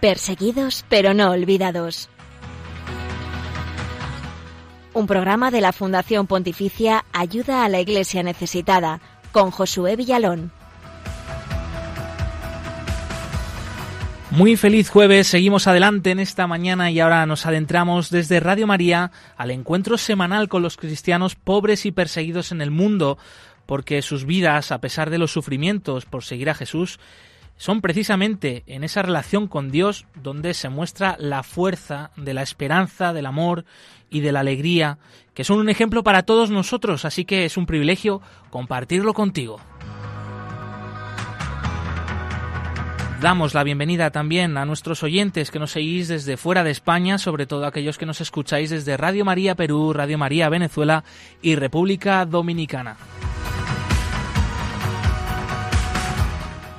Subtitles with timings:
[0.00, 2.08] Perseguidos pero no olvidados.
[4.94, 9.00] Un programa de la Fundación Pontificia Ayuda a la Iglesia Necesitada
[9.32, 10.52] con Josué Villalón.
[14.30, 19.10] Muy feliz jueves, seguimos adelante en esta mañana y ahora nos adentramos desde Radio María
[19.36, 23.18] al encuentro semanal con los cristianos pobres y perseguidos en el mundo,
[23.66, 27.00] porque sus vidas, a pesar de los sufrimientos por seguir a Jesús,
[27.58, 33.12] son precisamente en esa relación con Dios donde se muestra la fuerza de la esperanza,
[33.12, 33.64] del amor
[34.08, 34.98] y de la alegría,
[35.34, 39.60] que son un ejemplo para todos nosotros, así que es un privilegio compartirlo contigo.
[43.20, 47.46] Damos la bienvenida también a nuestros oyentes que nos seguís desde fuera de España, sobre
[47.46, 51.02] todo aquellos que nos escucháis desde Radio María Perú, Radio María Venezuela
[51.42, 52.96] y República Dominicana.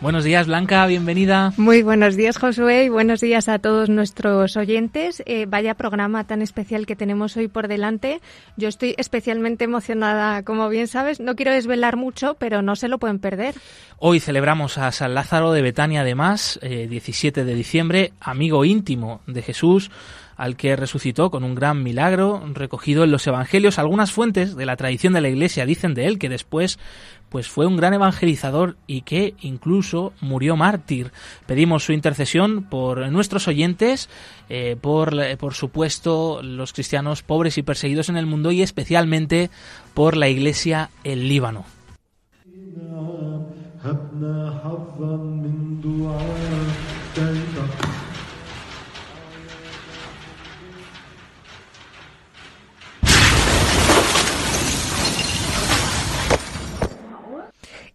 [0.02, 1.52] Buenos días, Blanca, bienvenida.
[1.58, 5.22] Muy buenos días, Josué, y buenos días a todos nuestros oyentes.
[5.25, 8.22] Eh, vaya programa tan especial que tenemos hoy por delante.
[8.55, 11.20] Yo estoy especialmente emocionada, como bien sabes.
[11.20, 13.55] No quiero desvelar mucho, pero no se lo pueden perder.
[13.97, 19.42] Hoy celebramos a San Lázaro de Betania, además, 17 eh, de diciembre, amigo íntimo de
[19.42, 19.92] Jesús
[20.39, 23.77] al que resucitó con un gran milagro recogido en los evangelios.
[23.77, 26.79] Algunas fuentes de la tradición de la Iglesia dicen de él que después
[27.27, 31.11] pues fue un gran evangelizador y que incluso murió mártir.
[31.45, 34.09] Pedimos su intercesión por nuestros oyentes,
[34.47, 39.49] eh, por, por supuesto los cristianos pobres y perseguidos en el mundo y especialmente
[39.93, 41.65] por la Iglesia en Líbano.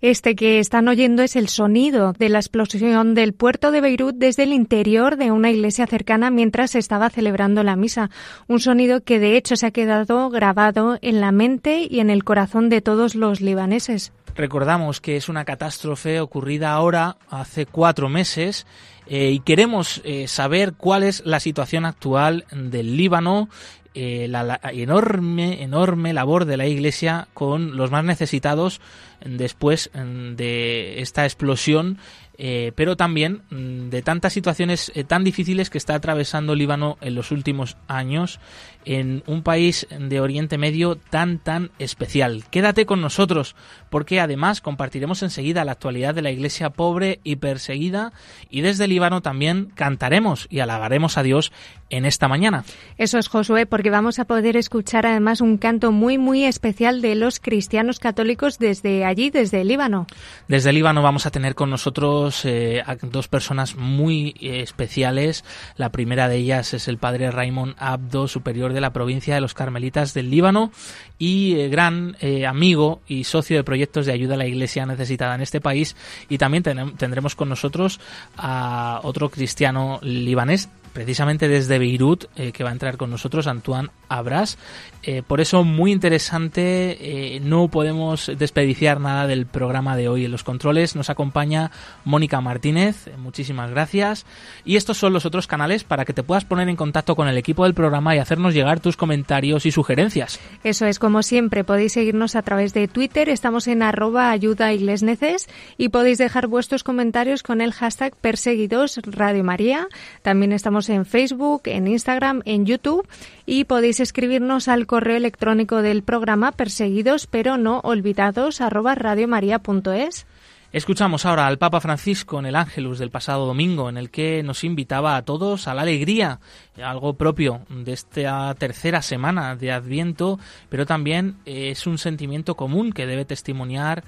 [0.05, 4.43] Este que están oyendo es el sonido de la explosión del puerto de Beirut desde
[4.43, 8.11] el interior de una iglesia cercana mientras se estaba celebrando la misa.
[8.47, 12.23] Un sonido que de hecho se ha quedado grabado en la mente y en el
[12.23, 14.13] corazón de todos los libaneses.
[14.35, 18.67] Recordamos que es una catástrofe ocurrida ahora, hace cuatro meses,
[19.07, 23.49] eh, y queremos eh, saber cuál es la situación actual del Líbano
[23.95, 28.81] eh, la, enorme, enorme labor de la Iglesia con los más necesitados
[29.25, 31.99] después mm, de esta explosión
[32.37, 37.15] eh, pero también mm, de tantas situaciones eh, tan difíciles que está atravesando Líbano en
[37.15, 38.41] los últimos años
[38.85, 42.45] en un país de Oriente Medio tan tan especial.
[42.51, 43.55] Quédate con nosotros
[43.89, 48.13] porque además compartiremos enseguida la actualidad de la iglesia pobre y perseguida
[48.51, 51.53] y desde Líbano también cantaremos y alabaremos a Dios
[51.89, 52.65] en esta mañana.
[52.99, 57.15] Eso es Josué porque vamos a poder escuchar además un canto muy muy especial de
[57.15, 60.07] los cristianos católicos desde allí, desde Líbano.
[60.49, 65.45] Desde Líbano vamos a tener con nosotros eh, dos, personas muy eh, especiales.
[65.77, 69.55] La primera de ellas es el padre Raymond Abdo, superior de la provincia de los
[69.55, 70.73] Carmelitas del Líbano
[71.19, 72.17] y eh, gran
[72.49, 75.97] amigo y socio de proyectos de ayuda a la iglesia necesitada en este país.
[76.29, 76.63] Y también
[76.97, 78.01] tendremos con nosotros
[78.37, 83.91] a otro cristiano libanés precisamente desde Beirut, eh, que va a entrar con nosotros, Antoine
[84.09, 84.57] Abras.
[85.03, 90.25] Eh, por eso, muy interesante, eh, no podemos desperdiciar nada del programa de hoy.
[90.25, 91.73] En los controles nos acompaña
[92.05, 94.25] Mónica Martínez, muchísimas gracias.
[94.65, 97.37] Y estos son los otros canales para que te puedas poner en contacto con el
[97.37, 100.39] equipo del programa y hacernos llegar tus comentarios y sugerencias.
[100.63, 105.49] Eso es, como siempre, podéis seguirnos a través de Twitter, estamos en arroba ayuda iglesneces
[105.77, 109.89] y podéis dejar vuestros comentarios con el hashtag perseguidos Radio María.
[110.23, 113.07] También estamos en Facebook, en Instagram, en YouTube
[113.47, 120.27] y podéis escribirnos al correo electrónico del programa perseguidos pero no olvidados radiomaria.es.
[120.75, 124.65] Escuchamos ahora al Papa Francisco en el Ángelus del pasado domingo, en el que nos
[124.65, 126.41] invitaba a todos a la alegría,
[126.83, 133.07] algo propio de esta tercera semana de Adviento, pero también es un sentimiento común que
[133.07, 134.03] debe testimoniar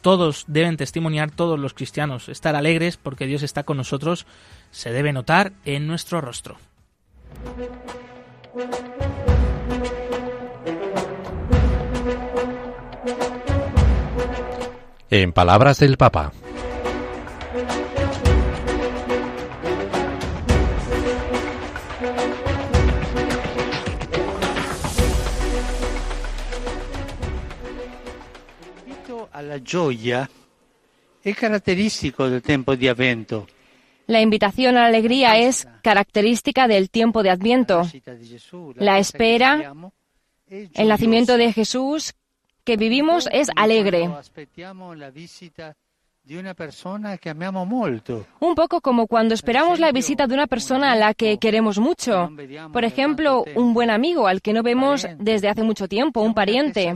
[0.00, 4.26] todos deben testimoniar todos los cristianos, estar alegres porque Dios está con nosotros,
[4.72, 6.56] se debe notar en nuestro rostro.
[15.10, 16.32] En palabras del Papa.
[29.52, 30.28] la gioia
[31.20, 33.46] è caratteristico del tempo di Avvento.
[34.12, 37.80] La invitación a la alegría es característica del tiempo de Adviento.
[38.74, 39.72] La espera,
[40.50, 42.12] el nacimiento de Jesús
[42.62, 44.10] que vivimos es alegre.
[48.40, 52.30] Un poco como cuando esperamos la visita de una persona a la que queremos mucho.
[52.70, 56.94] Por ejemplo, un buen amigo al que no vemos desde hace mucho tiempo, un pariente.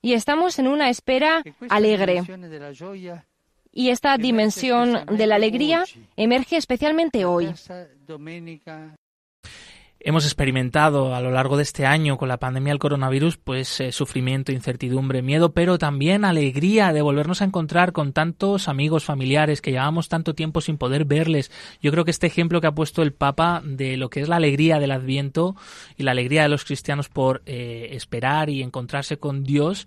[0.00, 2.22] Y estamos en una espera alegre.
[3.72, 5.84] Y esta dimensión de la alegría
[6.16, 7.48] emerge especialmente hoy.
[10.04, 13.92] Hemos experimentado a lo largo de este año con la pandemia del coronavirus, pues eh,
[13.92, 19.70] sufrimiento, incertidumbre, miedo, pero también alegría de volvernos a encontrar con tantos amigos, familiares que
[19.70, 21.52] llevábamos tanto tiempo sin poder verles.
[21.80, 24.36] Yo creo que este ejemplo que ha puesto el Papa de lo que es la
[24.36, 25.54] alegría del Adviento
[25.96, 29.86] y la alegría de los cristianos por eh, esperar y encontrarse con Dios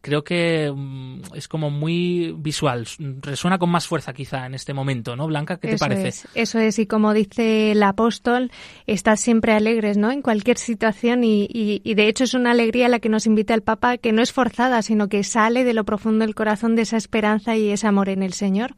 [0.00, 2.86] Creo que mm, es como muy visual,
[3.20, 5.58] resuena con más fuerza quizá en este momento, ¿no, Blanca?
[5.58, 6.26] ¿Qué te parece?
[6.34, 8.50] eso es, y como dice el apóstol,
[8.86, 10.10] estás siempre alegres, ¿no?
[10.10, 13.62] En cualquier situación y, y, de hecho es una alegría la que nos invita el
[13.62, 16.96] Papa, que no es forzada, sino que sale de lo profundo del corazón de esa
[16.96, 18.76] esperanza y ese amor en el Señor.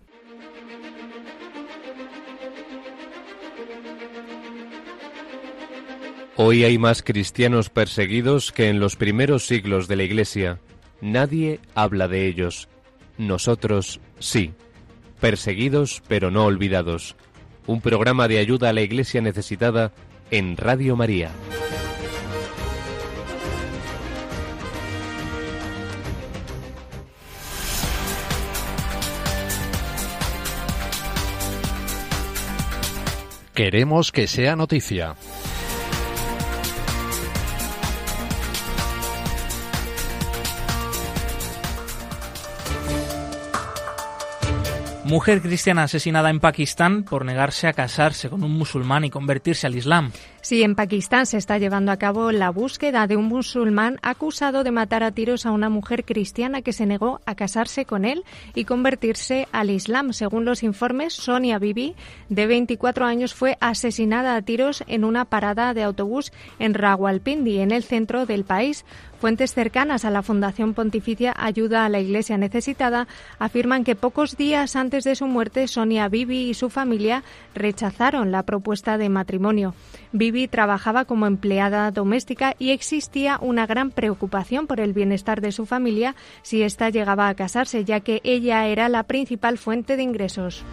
[6.37, 10.59] Hoy hay más cristianos perseguidos que en los primeros siglos de la Iglesia.
[11.03, 12.69] Nadie habla de ellos.
[13.19, 14.53] Nosotros sí.
[15.21, 17.17] Perseguidos pero no olvidados.
[17.67, 19.93] Un programa de ayuda a la Iglesia necesitada
[20.31, 21.33] en Radio María.
[33.55, 35.17] Queremos que sea noticia.
[45.05, 49.75] Mujer cristiana asesinada en Pakistán por negarse a casarse con un musulmán y convertirse al
[49.75, 50.13] Islam.
[50.43, 54.71] Sí, en Pakistán se está llevando a cabo la búsqueda de un musulmán acusado de
[54.71, 58.65] matar a tiros a una mujer cristiana que se negó a casarse con él y
[58.65, 60.13] convertirse al Islam.
[60.13, 61.97] Según los informes, Sonia Bibi,
[62.29, 67.73] de 24 años, fue asesinada a tiros en una parada de autobús en Rawalpindi, en
[67.73, 68.85] el centro del país.
[69.23, 73.07] Fuentes cercanas a la Fundación Pontificia Ayuda a la Iglesia Necesitada
[73.39, 77.23] afirman que pocos días antes de su muerte, Sonia Bibi y su familia
[77.55, 79.77] rechazaron la propuesta de matrimonio.
[80.11, 85.67] Bibi trabajaba como empleada doméstica y existía una gran preocupación por el bienestar de su
[85.67, 90.65] familia si ésta llegaba a casarse, ya que ella era la principal fuente de ingresos.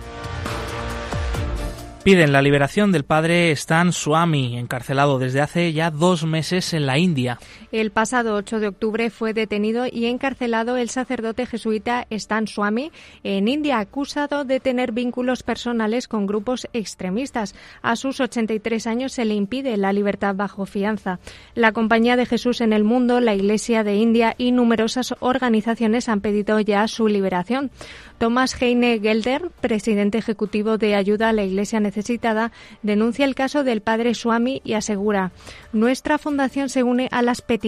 [2.03, 6.97] Piden la liberación del padre Stan Swami, encarcelado desde hace ya dos meses en la
[6.97, 7.39] India.
[7.71, 12.91] El pasado 8 de octubre fue detenido y encarcelado el sacerdote jesuita Stan Swami
[13.23, 17.53] en India, acusado de tener vínculos personales con grupos extremistas.
[17.83, 21.19] A sus 83 años se le impide la libertad bajo fianza.
[21.53, 26.21] La Compañía de Jesús en el Mundo, la Iglesia de India y numerosas organizaciones han
[26.21, 27.69] pedido ya su liberación.
[28.17, 32.51] Thomas Heine Gelder, presidente ejecutivo de Ayuda a la Iglesia Necesitada,
[32.81, 35.31] denuncia el caso del padre Swami y asegura
[35.71, 37.58] Nuestra fundación se une a las peticiones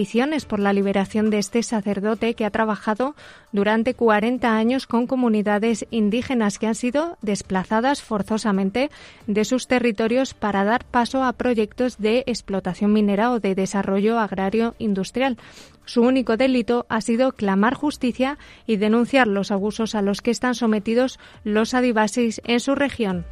[0.48, 3.14] por la liberación de este sacerdote que ha trabajado
[3.52, 8.90] durante 40 años con comunidades indígenas que han sido desplazadas forzosamente
[9.26, 14.74] de sus territorios para dar paso a proyectos de explotación minera o de desarrollo agrario
[14.78, 15.36] industrial.
[15.84, 20.54] Su único delito ha sido clamar justicia y denunciar los abusos a los que están
[20.54, 23.26] sometidos los adivasis en su región.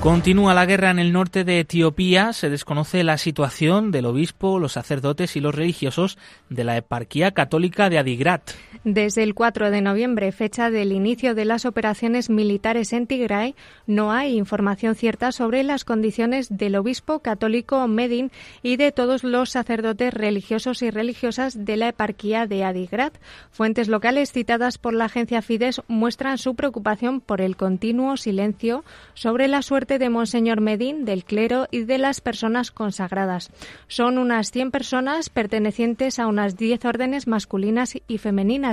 [0.00, 2.32] Continúa la guerra en el norte de Etiopía.
[2.32, 7.90] Se desconoce la situación del obispo, los sacerdotes y los religiosos de la eparquía católica
[7.90, 8.52] de Adigrat.
[8.84, 13.56] Desde el 4 de noviembre, fecha del inicio de las operaciones militares en Tigray,
[13.86, 18.30] no hay información cierta sobre las condiciones del obispo católico Medin
[18.62, 23.14] y de todos los sacerdotes religiosos y religiosas de la eparquía de Adigrat.
[23.50, 29.48] Fuentes locales citadas por la agencia Fides muestran su preocupación por el continuo silencio sobre
[29.48, 33.50] la suerte de Monseñor Medín, del clero y de las personas consagradas.
[33.88, 38.67] Son unas 100 personas pertenecientes a unas 10 órdenes masculinas y femeninas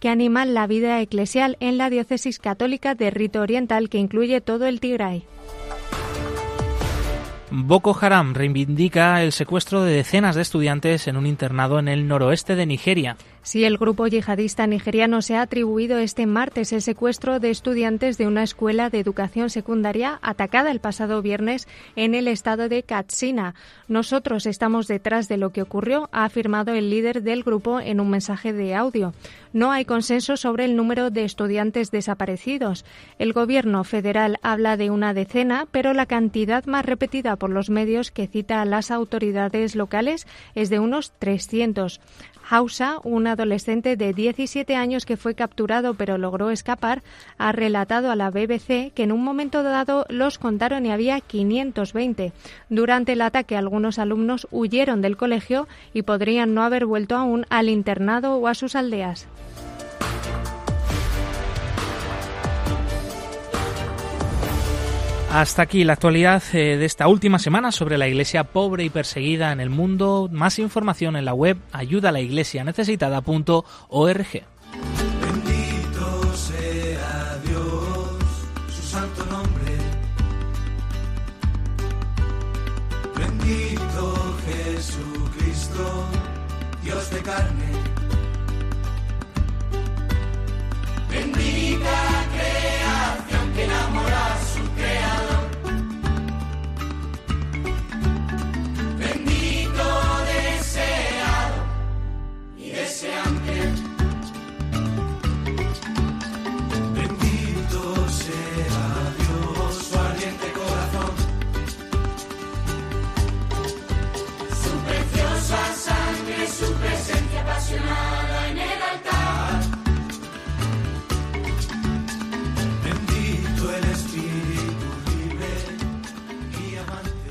[0.00, 4.66] que animan la vida eclesial en la diócesis católica de rito oriental que incluye todo
[4.66, 5.24] el Tigray.
[7.50, 12.56] Boko Haram reivindica el secuestro de decenas de estudiantes en un internado en el noroeste
[12.56, 13.16] de Nigeria.
[13.46, 18.26] Sí, el grupo yihadista nigeriano se ha atribuido este martes el secuestro de estudiantes de
[18.26, 23.54] una escuela de educación secundaria atacada el pasado viernes en el estado de Katsina.
[23.86, 28.10] Nosotros estamos detrás de lo que ocurrió, ha afirmado el líder del grupo en un
[28.10, 29.14] mensaje de audio.
[29.52, 32.84] No hay consenso sobre el número de estudiantes desaparecidos.
[33.20, 38.10] El gobierno federal habla de una decena, pero la cantidad más repetida por los medios
[38.10, 40.26] que cita a las autoridades locales
[40.56, 42.00] es de unos 300.
[42.48, 47.02] Hausa, una adolescente de 17 años que fue capturado pero logró escapar
[47.38, 52.32] ha relatado a la BBC que en un momento dado los contaron y había 520.
[52.68, 57.68] Durante el ataque algunos alumnos huyeron del colegio y podrían no haber vuelto aún al
[57.68, 59.26] internado o a sus aldeas.
[65.30, 69.52] Hasta aquí la actualidad eh, de esta última semana sobre la iglesia pobre y perseguida
[69.52, 70.28] en el mundo.
[70.30, 74.26] Más información en la web ayudalaiglesianecesitada.org.
[75.20, 78.18] Bendito sea Dios,
[78.68, 79.76] su santo nombre.
[83.18, 86.06] Bendito Jesucristo,
[86.82, 87.95] Dios de carne.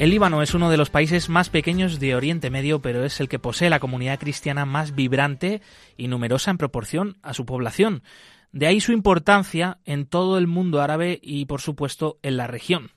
[0.06, 3.28] El Líbano es uno de los países más pequeños de Oriente Medio, pero es el
[3.28, 5.64] que posee la comunidad cristiana más vibrante
[5.98, 8.04] y numerosa en proporción a su población.
[8.52, 12.92] De ahí su importancia en todo el mundo árabe y, por supuesto, en la región.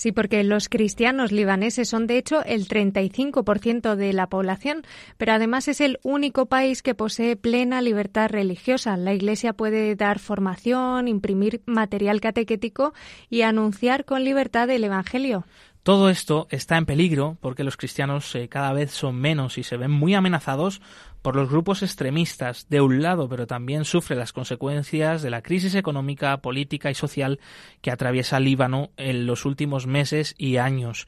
[0.00, 4.82] Sí, porque los cristianos libaneses son de hecho el 35% de la población,
[5.18, 8.96] pero además es el único país que posee plena libertad religiosa.
[8.96, 12.94] La Iglesia puede dar formación, imprimir material catequético
[13.28, 15.44] y anunciar con libertad el Evangelio.
[15.82, 19.78] Todo esto está en peligro porque los cristianos eh, cada vez son menos y se
[19.78, 20.82] ven muy amenazados
[21.22, 25.74] por los grupos extremistas de un lado, pero también sufre las consecuencias de la crisis
[25.74, 27.40] económica, política y social
[27.80, 31.06] que atraviesa Líbano en los últimos meses y años.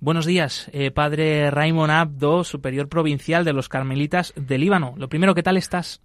[0.00, 4.94] Buenos días, eh, padre Raymond Abdo, superior provincial de los Carmelitas de Líbano.
[4.96, 6.00] Lo primero, ¿qué tal estás?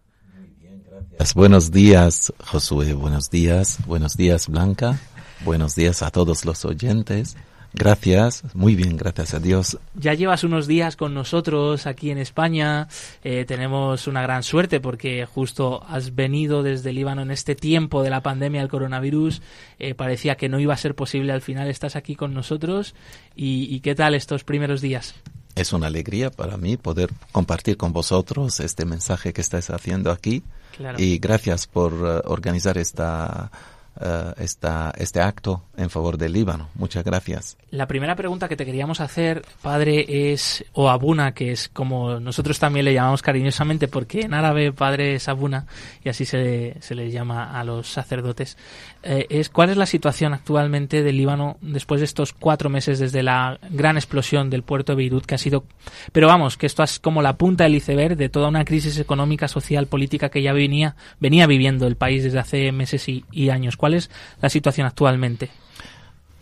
[1.33, 2.93] Buenos días, Josué.
[2.93, 3.79] Buenos días.
[3.85, 4.99] Buenos días, Blanca.
[5.43, 7.37] Buenos días a todos los oyentes.
[7.77, 9.77] Gracias, muy bien, gracias a Dios.
[9.95, 12.87] Ya llevas unos días con nosotros aquí en España.
[13.23, 18.09] Eh, tenemos una gran suerte porque justo has venido desde Líbano en este tiempo de
[18.09, 19.41] la pandemia del coronavirus.
[19.77, 21.33] Eh, parecía que no iba a ser posible.
[21.33, 22.95] Al final estás aquí con nosotros.
[23.35, 25.15] ¿Y, y qué tal estos primeros días?
[25.55, 30.43] Es una alegría para mí poder compartir con vosotros este mensaje que estáis haciendo aquí.
[30.75, 30.97] Claro.
[30.99, 33.51] Y gracias por uh, organizar esta,
[33.99, 36.69] uh, esta, este acto en favor del Líbano.
[36.75, 37.57] Muchas gracias.
[37.69, 42.59] La primera pregunta que te queríamos hacer, padre, es o abuna, que es como nosotros
[42.59, 45.65] también le llamamos cariñosamente, porque en árabe padre es abuna
[46.03, 48.57] y así se, se le llama a los sacerdotes.
[49.03, 53.23] Eh, es cuál es la situación actualmente del Líbano después de estos cuatro meses desde
[53.23, 55.65] la gran explosión del puerto de Beirut que ha sido,
[56.11, 59.47] pero vamos, que esto es como la punta del iceberg de toda una crisis económica,
[59.47, 63.77] social, política que ya venía venía viviendo el país desde hace meses y años.
[63.85, 64.09] ¿Cuál es
[64.41, 65.51] la situación actualmente?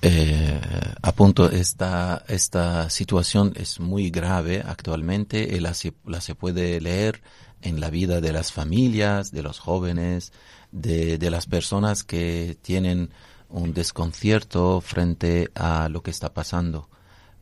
[0.02, 0.62] Eh,
[1.02, 5.74] apunto, esta, esta situación es muy grave actualmente y la,
[6.06, 7.22] la se puede leer
[7.62, 10.32] en la vida de las familias, de los jóvenes,
[10.72, 13.10] de, de las personas que tienen
[13.50, 16.88] un desconcierto frente a lo que está pasando.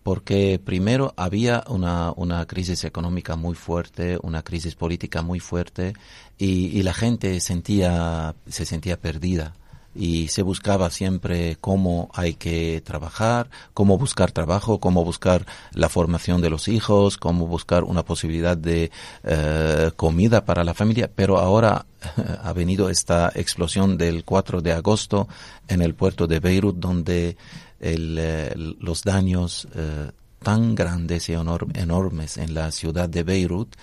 [0.01, 5.93] Porque primero había una, una crisis económica muy fuerte, una crisis política muy fuerte
[6.39, 9.53] y, y la gente sentía, se sentía perdida
[9.93, 16.41] y se buscaba siempre cómo hay que trabajar, cómo buscar trabajo, cómo buscar la formación
[16.41, 18.91] de los hijos, cómo buscar una posibilidad de
[19.23, 21.85] eh, comida para la familia, pero ahora
[22.43, 25.27] ha venido esta explosión del 4 de agosto
[25.67, 27.37] en el puerto de Beirut donde
[27.79, 33.75] el, eh, los daños eh, tan grandes y enormes en la ciudad de Beirut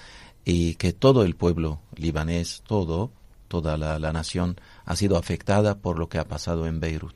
[0.44, 3.10] y que todo el pueblo libanés, todo,
[3.48, 7.14] toda la, la nación ha sido afectada por lo que ha pasado en Beirut.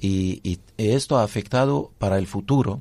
[0.00, 2.80] Y, y esto ha afectado para el futuro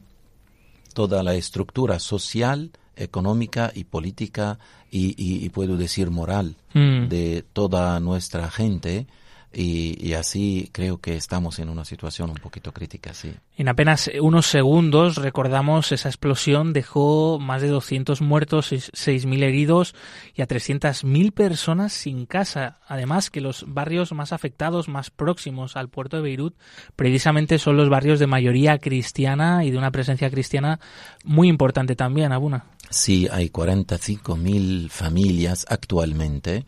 [0.93, 4.59] toda la estructura social, económica y política
[4.91, 7.07] y, y- y puedo decir moral Mm.
[7.07, 9.05] de toda nuestra gente
[9.53, 13.33] y, y así creo que estamos en una situación un poquito crítica, sí.
[13.55, 19.95] En apenas unos segundos recordamos esa explosión dejó más de 200 muertos, seis- 6.000 heridos
[20.33, 22.79] y a 300.000 personas sin casa.
[22.88, 26.55] Además que los barrios más afectados, más próximos al puerto de Beirut,
[26.95, 30.79] precisamente son los barrios de mayoría cristiana y de una presencia cristiana
[31.24, 32.65] muy importante también, Abuna.
[32.89, 36.65] Sí, hay 45 mil familias actualmente,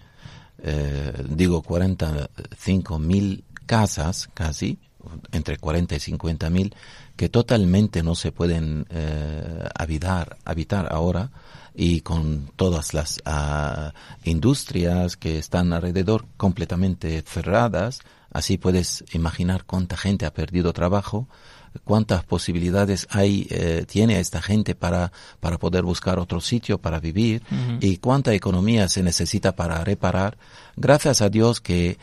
[0.63, 4.79] eh, digo 45 mil casas casi,
[5.31, 6.75] entre 40 y 50 mil,
[7.15, 11.31] que totalmente no se pueden eh, habitar, habitar ahora
[11.73, 13.93] y con todas las ah,
[14.23, 21.27] industrias que están alrededor completamente cerradas, así puedes imaginar cuánta gente ha perdido trabajo,
[21.83, 27.41] cuántas posibilidades hay eh, tiene esta gente para para poder buscar otro sitio para vivir
[27.81, 30.37] y cuánta economía se necesita para reparar.
[30.75, 31.97] Gracias a Dios que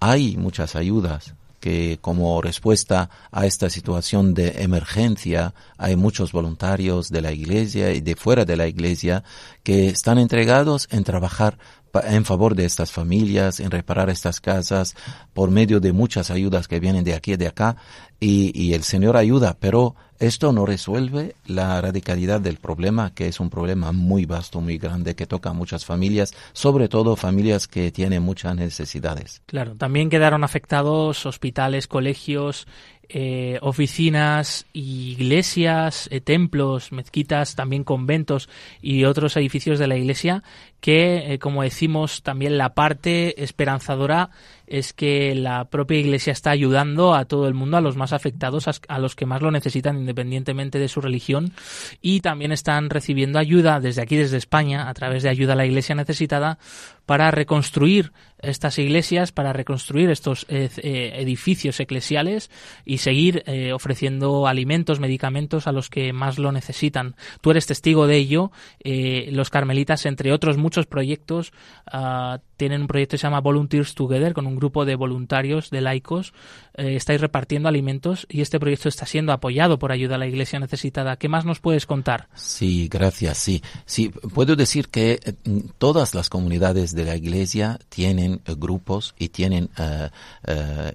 [0.00, 1.35] hay muchas ayudas
[1.66, 8.00] que como respuesta a esta situación de emergencia hay muchos voluntarios de la iglesia y
[8.00, 9.24] de fuera de la iglesia
[9.64, 11.58] que están entregados en trabajar
[12.04, 14.94] en favor de estas familias, en reparar estas casas,
[15.34, 17.74] por medio de muchas ayudas que vienen de aquí y de acá,
[18.20, 23.40] y, y el Señor ayuda, pero esto no resuelve la radicalidad del problema, que es
[23.40, 27.90] un problema muy vasto, muy grande, que toca a muchas familias, sobre todo familias que
[27.92, 29.42] tienen muchas necesidades.
[29.46, 32.66] Claro, también quedaron afectados hospitales, colegios,
[33.08, 38.48] eh, oficinas, iglesias, eh, templos, mezquitas, también conventos
[38.82, 40.42] y otros edificios de la iglesia
[40.80, 44.30] que, eh, como decimos, también la parte esperanzadora
[44.66, 48.66] es que la propia Iglesia está ayudando a todo el mundo, a los más afectados,
[48.88, 51.52] a los que más lo necesitan independientemente de su religión
[52.02, 55.66] y también están recibiendo ayuda desde aquí, desde España, a través de ayuda a la
[55.66, 56.58] Iglesia necesitada
[57.06, 62.50] para reconstruir estas iglesias, para reconstruir estos eh, eh, edificios eclesiales
[62.84, 67.14] y seguir eh, ofreciendo alimentos, medicamentos a los que más lo necesitan.
[67.40, 68.50] Tú eres testigo de ello.
[68.84, 71.52] los carmelitas, entre otros muchos proyectos,
[71.86, 75.80] ah, tienen un proyecto que se llama Volunteers Together, con un grupo de voluntarios, de
[75.80, 76.32] laicos.
[76.74, 81.16] estáis repartiendo alimentos y este proyecto está siendo apoyado por ayuda a la iglesia necesitada.
[81.16, 82.28] ¿Qué más nos puedes contar?
[82.34, 83.38] Sí, gracias.
[83.38, 85.20] Sí, sí, puedo decir que
[85.78, 89.70] todas las comunidades de la iglesia tienen eh, grupos y tienen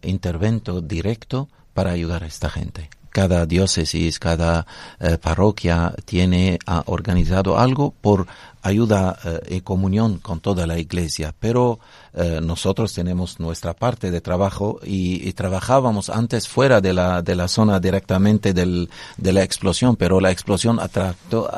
[0.02, 4.66] intervento directo para ayudar a esta gente cada diócesis, cada
[5.22, 8.28] parroquia tiene ha organizado algo por
[8.62, 9.18] ayuda
[9.50, 11.80] y comunión con toda la iglesia, pero
[12.14, 17.48] eh, nosotros tenemos nuestra parte de trabajo y, trabajábamos antes fuera de la, de la
[17.48, 21.50] zona directamente del, de la explosión, pero la explosión atractó,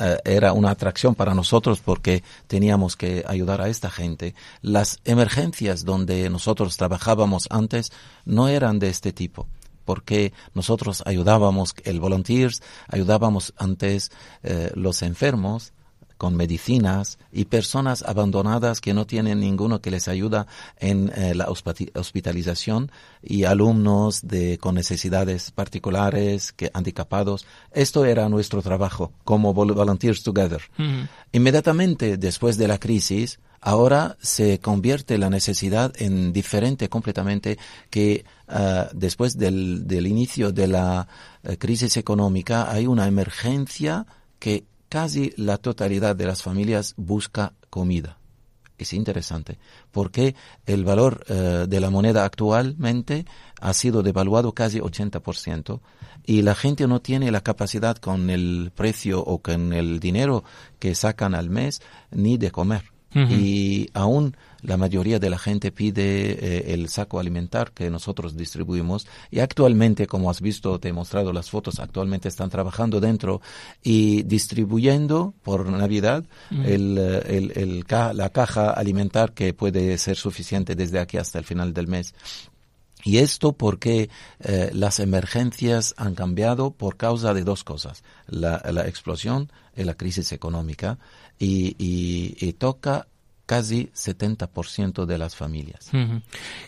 [0.00, 4.34] eh, era una atracción para nosotros porque teníamos que ayudar a esta gente.
[4.62, 7.92] Las emergencias donde nosotros trabajábamos antes
[8.24, 9.46] no eran de este tipo
[9.84, 15.72] porque nosotros ayudábamos, el volunteers, ayudábamos antes eh, los enfermos,
[16.20, 20.46] con medicinas y personas abandonadas que no tienen ninguno que les ayuda
[20.78, 27.46] en eh, la hospitalización y alumnos de con necesidades particulares, que handicapados.
[27.72, 30.60] Esto era nuestro trabajo como Volunteers Together.
[31.32, 37.56] Inmediatamente después de la crisis, ahora se convierte la necesidad en diferente completamente
[37.88, 41.08] que ah, después del, del, inicio de la
[41.44, 44.04] eh, crisis económica hay una emergencia
[44.38, 48.18] que casi la totalidad de las familias busca comida.
[48.76, 49.58] Es interesante,
[49.92, 50.34] porque
[50.66, 53.24] el valor eh, de la moneda actualmente
[53.60, 55.80] ha sido devaluado casi 80%
[56.26, 60.44] y la gente no tiene la capacidad con el precio o con el dinero
[60.78, 62.84] que sacan al mes ni de comer.
[63.12, 69.06] Y aún la mayoría de la gente pide eh, el saco alimentar que nosotros distribuimos.
[69.30, 73.40] Y actualmente, como has visto, te he mostrado las fotos, actualmente están trabajando dentro
[73.82, 80.98] y distribuyendo por Navidad el, el, el, la caja alimentar que puede ser suficiente desde
[80.98, 82.14] aquí hasta el final del mes.
[83.04, 84.10] Y esto porque
[84.40, 89.94] eh, las emergencias han cambiado por causa de dos cosas, la, la explosión y la
[89.94, 90.98] crisis económica,
[91.40, 93.06] y, toca
[93.46, 95.90] casi 70% de las familias.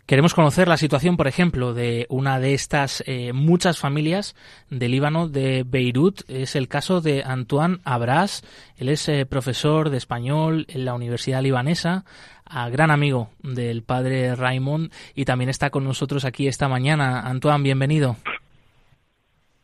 [0.04, 4.34] Queremos conocer la situación, por ejemplo, de una de estas eh, muchas familias
[4.68, 6.22] de Líbano, de Beirut.
[6.28, 8.42] Es el caso de Antoine Abras.
[8.76, 12.04] Él es eh, profesor de español en la Universidad Libanesa,
[12.52, 17.20] a gran amigo del padre Raymond y también está con nosotros aquí esta mañana.
[17.20, 18.16] Antoine, bienvenido.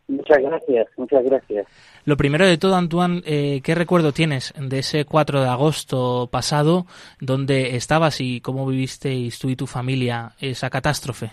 [0.08, 1.66] Muchas gracias, muchas gracias.
[2.06, 6.86] Lo primero de todo, Antoine, eh, ¿qué recuerdo tienes de ese 4 de agosto pasado,
[7.20, 11.26] donde estabas y cómo vivisteis tú y tu familia esa catástrofe?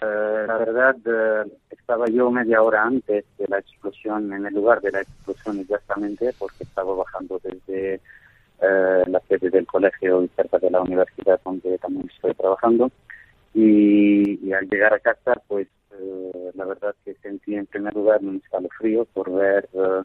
[0.00, 4.80] Eh, la verdad, eh, estaba yo media hora antes de la explosión, en el lugar
[4.80, 8.00] de la explosión exactamente, porque estaba bajando desde
[8.60, 12.90] la sede del colegio y cerca de la universidad donde también estoy trabajando.
[13.54, 18.36] y al llegar a casa, pues eh, la verdad que sentí en primer lugar un
[18.36, 20.02] escalofrío por ver eh,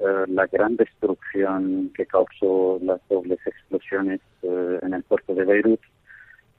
[0.00, 5.80] eh, la gran destrucción que causó las dobles explosiones eh, en el puerto de Beirut.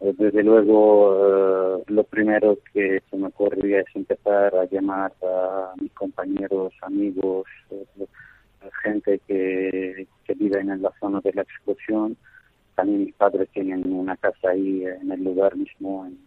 [0.02, 5.92] Eh, desde luego, lo primero que se me ocurría es empezar a llamar a mis
[5.94, 7.46] compañeros, amigos,
[8.84, 12.18] gente que, que viven en la zona de la explosión.
[12.76, 16.18] También mis padres tienen una casa ahí en el lugar mismo, en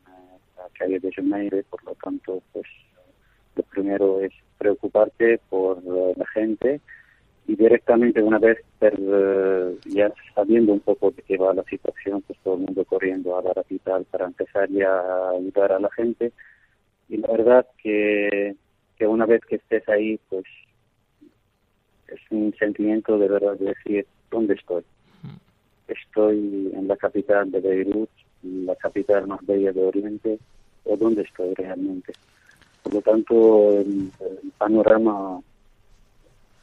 [0.57, 2.67] la calle de Jumeire, por lo tanto, pues
[3.55, 6.81] lo primero es preocuparte por la gente
[7.49, 12.39] y directamente una vez eh, ya sabiendo un poco de qué va la situación, pues
[12.45, 16.31] todo el mundo corriendo a la capital para empezar ya a ayudar a la gente.
[17.09, 18.55] Y la verdad que,
[18.99, 20.45] que una vez que estés ahí, pues
[22.09, 24.83] es un sentimiento de verdad de decir, ¿dónde estoy?
[25.87, 28.11] Estoy en la capital de Beirut,
[28.43, 30.39] la capital más bella de Oriente,
[30.85, 32.13] o dónde estoy realmente.
[32.83, 34.11] Por lo tanto, el
[34.59, 35.41] panorama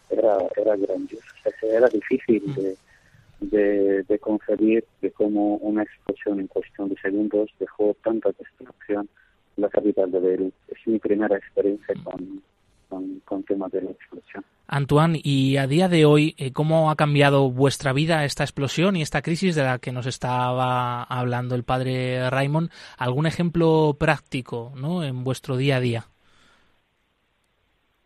[0.10, 1.26] era, era grandioso.
[1.62, 3.46] era difícil mm.
[3.48, 9.10] de, de, concebir de cómo una explosión en cuestión de segundos dejó tanta destrucción
[9.58, 10.54] en la capital de Beirut.
[10.68, 12.42] Es mi primera experiencia con,
[12.88, 14.44] con, con temas de la explosión.
[14.68, 19.02] Antoine, y a día de hoy, eh, ¿cómo ha cambiado vuestra vida esta explosión y
[19.02, 22.72] esta crisis de la que nos estaba hablando el padre Raymond?
[22.98, 25.04] ¿Algún ejemplo práctico ¿no?
[25.04, 26.06] en vuestro día a día?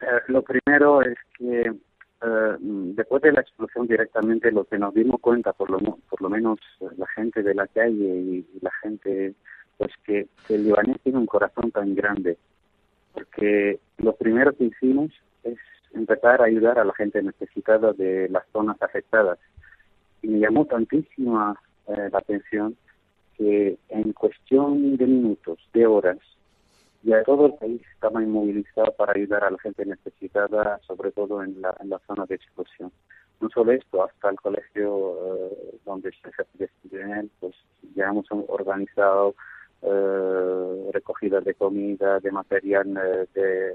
[0.01, 1.73] Eh, lo primero es que
[2.21, 6.29] eh, después de la explosión directamente lo que nos dimos cuenta, por lo, por lo
[6.29, 9.35] menos eh, la gente de la calle y, la gente,
[9.77, 12.37] pues que, el libanés tiene un corazón tan grande,
[13.13, 15.11] porque lo primero que hicimos
[15.43, 15.57] es
[15.93, 19.39] empezar a ayudar a la gente necesitada de las zonas afectadas.
[20.21, 22.75] Y me llamó tantísima eh, la atención
[23.37, 26.17] que en cuestión de minutos, de horas,
[27.03, 31.61] ya todo el país estaba inmovilizado para ayudar a la gente necesitada, sobre todo en
[31.61, 32.91] la, en la zona de explosión.
[33.39, 37.55] No solo esto, hasta el colegio eh, donde se él, pues
[37.95, 39.35] ya hemos organizado
[39.81, 43.73] eh, recogidas de comida, de material eh, de,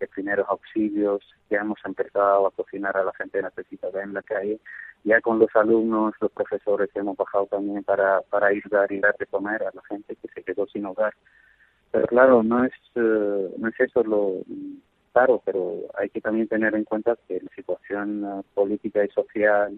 [0.00, 4.58] de, primeros auxilios, ya hemos empezado a cocinar a la gente necesitada en la calle.
[5.04, 9.26] Ya con los alumnos, los profesores hemos bajado también para, para ayudar y dar de
[9.26, 11.14] comer a la gente que se quedó sin hogar.
[11.92, 14.42] Pero claro, no es, eh, no es eso lo
[15.12, 19.74] claro, pero hay que también tener en cuenta que la situación eh, política y social,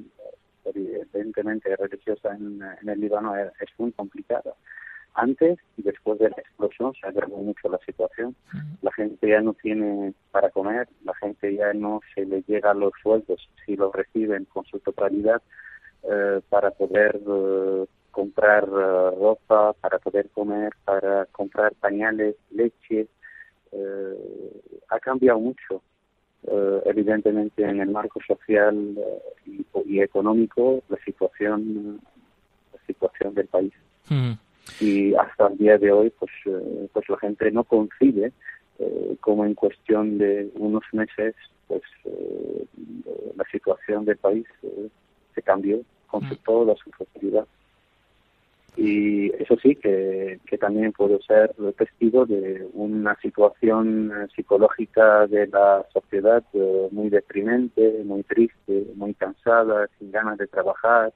[0.65, 4.55] evidentemente religiosa en, el Líbano es, muy complicada.
[5.15, 8.37] Antes y después de la explosión se agravó mucho la situación.
[8.83, 12.93] La gente ya no tiene para comer, la gente ya no se le llega los
[13.03, 15.43] sueldos si los reciben con su totalidad
[16.05, 17.21] eh, para poder
[18.19, 23.07] comprar eh, ropa, para poder comer, para comprar pañales, leche.
[23.71, 25.83] Eh, ha cambiado mucho.
[26.45, 28.97] Eh, evidentemente en el marco social
[29.45, 32.01] y, económico la situación
[32.73, 33.73] la situación del país
[34.09, 34.33] hmm.
[34.81, 36.31] Y hasta el día de hoy pues
[36.93, 38.33] pues la gente no concibe
[39.21, 41.35] como en cuestión de unos meses
[41.67, 41.83] pues
[43.37, 44.47] la situación del país
[45.35, 46.37] se cambió con hmm.
[46.45, 47.47] toda su facilidad
[48.79, 55.85] y eso sí que, que también puedo ser testigo de una situación psicológica de la
[55.93, 61.13] sociedad eh, muy deprimente, muy triste, muy cansada, sin ganas de trabajar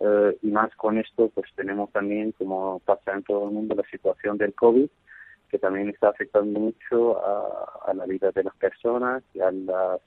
[0.00, 3.88] eh, y más con esto pues tenemos también como pasa en todo el mundo la
[3.90, 4.88] situación del COVID
[5.50, 10.00] que también está afectando mucho a, la vida de las personas y a las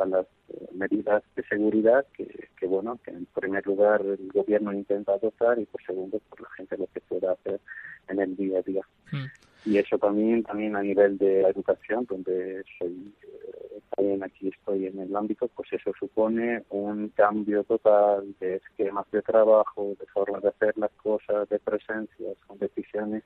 [0.00, 0.26] a las
[0.72, 5.66] medidas de seguridad que, que, bueno que en primer lugar el gobierno intenta adoptar y
[5.66, 7.60] por segundo por la gente lo que pueda hacer
[8.08, 8.82] en el día a día
[9.12, 9.26] mm.
[9.66, 15.00] Y eso también también a nivel de educación donde soy eh, también aquí estoy en
[15.00, 20.48] el ámbito pues eso supone un cambio total de esquemas de trabajo de forma de
[20.48, 23.24] hacer las cosas de presencias con decisiones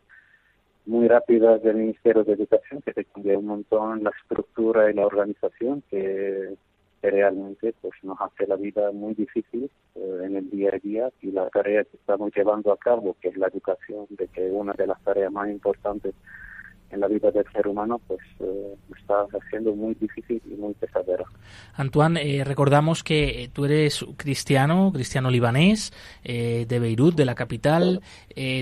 [0.86, 5.06] muy rápidas del Ministerio de Educación que se cambia un montón la estructura y la
[5.06, 6.56] organización que,
[7.02, 11.10] realmente pues nos hace la vida muy difícil eh, en el día a día.
[11.22, 14.72] Y la tarea que estamos llevando a cabo, que es la educación, de que una
[14.74, 16.14] de las tareas más importantes
[16.90, 21.24] en la vida del ser humano, pues eh, está haciendo muy difícil y muy pesadera.
[21.74, 25.92] Antoine, eh, recordamos que tú eres cristiano, cristiano libanés,
[26.24, 28.00] eh, de Beirut, de la capital.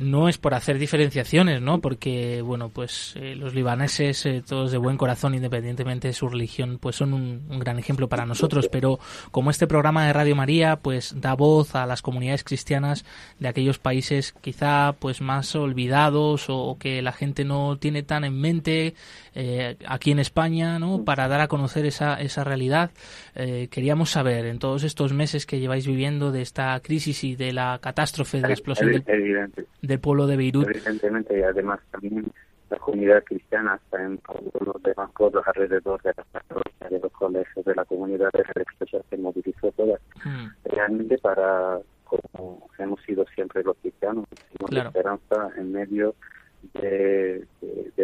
[0.02, 1.80] no es por hacer diferenciaciones, ¿no?
[1.80, 7.12] Porque, bueno, pues los libaneses, todos de buen corazón, independientemente de su religión, pues son
[7.14, 8.68] un, gran ejemplo para nosotros.
[8.68, 8.98] Pero
[9.30, 13.04] como este programa de Radio María, pues da voz a las comunidades cristianas
[13.38, 18.40] de aquellos países quizá pues más olvidados o que la gente no tiene tan en
[18.40, 18.94] mente
[19.34, 21.04] eh, aquí en España, ¿no?
[21.04, 22.90] Para dar a conocer esa, esa realidad.
[23.34, 27.52] Eh, queríamos saber, en todos estos meses que lleváis viviendo de esta crisis y de
[27.52, 29.52] la catástrofe de la explosión del,
[29.82, 30.68] del, pueblo de Beirut.
[30.68, 32.30] Evidentemente, y además también
[32.70, 36.26] la comunidad cristiana está en todos los demás pueblos alrededor de las
[36.90, 39.98] de los colegios, de la comunidad de religiosa se movilizó toda.
[40.24, 40.48] Hmm.
[40.64, 44.24] Realmente para, como hemos sido siempre los cristianos,
[44.70, 46.14] la esperanza en medio de,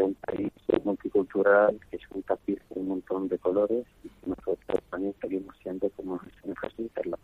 [0.05, 0.53] un país
[0.85, 5.55] multicultural que es un tapiz con un montón de colores y que nosotros también seguimos
[5.62, 7.14] siendo como Jesús, en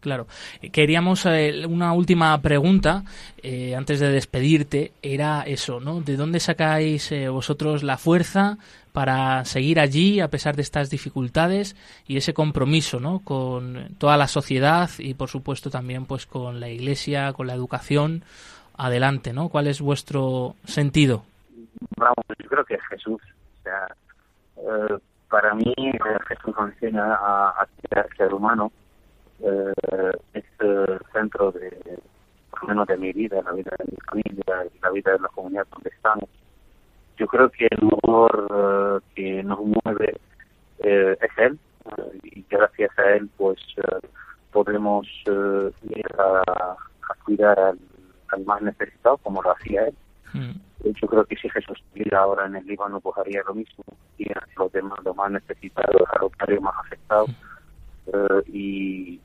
[0.00, 0.28] Claro.
[0.70, 3.02] Queríamos eh, una última pregunta
[3.42, 4.92] eh, antes de despedirte.
[5.02, 6.00] Era eso, ¿no?
[6.00, 8.56] ¿De dónde sacáis eh, vosotros la fuerza
[8.92, 11.74] para seguir allí a pesar de estas dificultades
[12.06, 13.18] y ese compromiso, ¿no?
[13.18, 18.22] Con toda la sociedad y, por supuesto, también pues con la Iglesia, con la educación.
[18.78, 19.48] Adelante, ¿no?
[19.48, 21.24] ¿Cuál es vuestro sentido?
[21.96, 23.20] Vamos, yo creo que Jesús.
[23.22, 23.86] O sea,
[25.28, 25.74] para mí
[26.28, 28.70] Jesús nos enseña a, a ser humano
[29.40, 31.98] eh, es el centro de,
[32.50, 35.28] por menos de mi vida, la vida de mi familia y la vida de la
[35.28, 36.28] comunidad donde estamos.
[37.18, 40.16] Yo creo que el motor eh, que nos mueve
[40.78, 41.58] eh, es él
[42.24, 43.58] y gracias a él pues
[44.50, 46.76] podemos ir a,
[47.24, 47.78] cuidar al,
[48.44, 49.94] más necesitado como lo hacía él.
[50.32, 50.52] Hmm.
[50.84, 53.84] Yo creo que si Jesús estuviera ahora en el Líbano, pues haría lo mismo.
[54.18, 57.30] Y los demás, los más necesitados, a los más afectados.
[57.30, 58.40] Hmm.
[58.52, 59.20] y,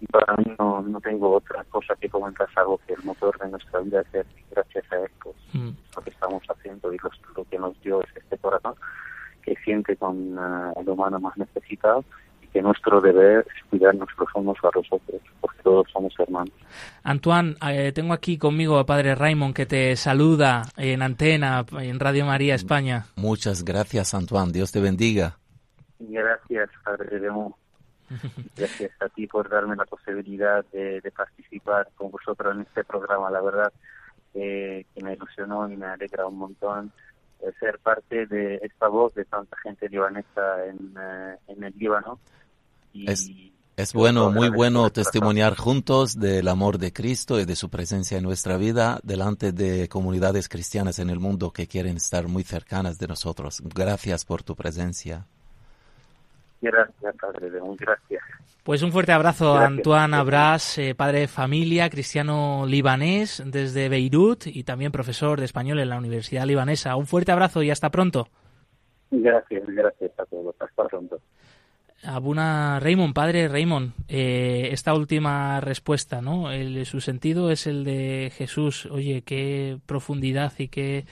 [0.00, 3.48] y para mí no, no tengo otra cosa que comentar algo que el motor de
[3.48, 5.70] nuestra vida es gracias a él pues, mm.
[5.96, 8.74] lo que estamos haciendo y lo, que nos dio es este corazón
[9.42, 12.04] que siente con uh, el humano más necesitado
[12.42, 15.22] y que nuestro deber es cuidarnos los unos a los otros
[15.66, 16.54] todos somos hermanos.
[17.02, 22.24] Antoine, eh, tengo aquí conmigo a Padre Raymond que te saluda en antena en Radio
[22.24, 23.06] María España.
[23.16, 25.38] Muchas gracias Antoine, Dios te bendiga.
[25.98, 27.52] Gracias Padre León.
[28.56, 33.28] Gracias a ti por darme la posibilidad de, participar con vosotros en este programa.
[33.32, 33.72] La verdad
[34.32, 36.92] que me ilusionó y me alegra un montón
[37.40, 42.20] eh, ser parte de esta voz de tanta gente libanesa en, eh, en el Líbano.
[42.94, 43.28] es,
[43.76, 48.24] es bueno, muy bueno testimoniar juntos del amor de Cristo y de su presencia en
[48.24, 53.06] nuestra vida delante de comunidades cristianas en el mundo que quieren estar muy cercanas de
[53.06, 53.62] nosotros.
[53.74, 55.26] Gracias por tu presencia.
[56.62, 58.22] Gracias, Padre gracias.
[58.64, 64.46] Pues un fuerte abrazo a Antoine Abras, eh, padre de familia, cristiano libanés desde Beirut
[64.46, 66.96] y también profesor de español en la Universidad Libanesa.
[66.96, 68.28] Un fuerte abrazo y hasta pronto.
[69.10, 70.56] Gracias, gracias a todos.
[70.58, 71.20] Hasta pronto.
[72.02, 76.50] Abuna Raymond, padre Raymond, eh, esta última respuesta, ¿no?
[76.52, 78.86] El, su sentido es el de Jesús.
[78.86, 81.04] Oye, qué profundidad y qué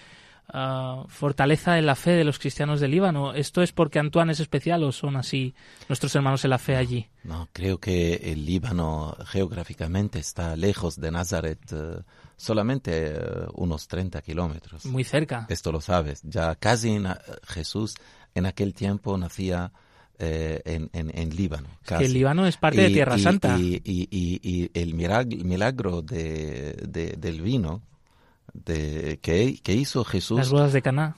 [0.49, 3.33] Ah, fortaleza en la fe de los cristianos del Líbano.
[3.33, 5.55] ¿Esto es porque Antoine es especial o son así
[5.88, 7.09] nuestros hermanos en la fe allí?
[7.25, 12.03] No, creo que el Líbano geográficamente está lejos de Nazaret, eh,
[12.37, 13.20] solamente eh,
[13.55, 14.85] unos 30 kilómetros.
[14.85, 15.47] Muy cerca.
[15.49, 16.20] Esto lo sabes.
[16.23, 17.03] Ya casi
[17.44, 17.94] Jesús
[18.35, 19.73] en aquel tiempo nacía
[20.18, 21.68] eh, en, en, Líbano.
[21.98, 23.59] el Líbano es parte de Tierra Santa.
[23.59, 27.83] Y, y, el milagro, de, del vino
[28.53, 30.38] de, que, que hizo Jesús.
[30.38, 31.16] Las bodas de Caná.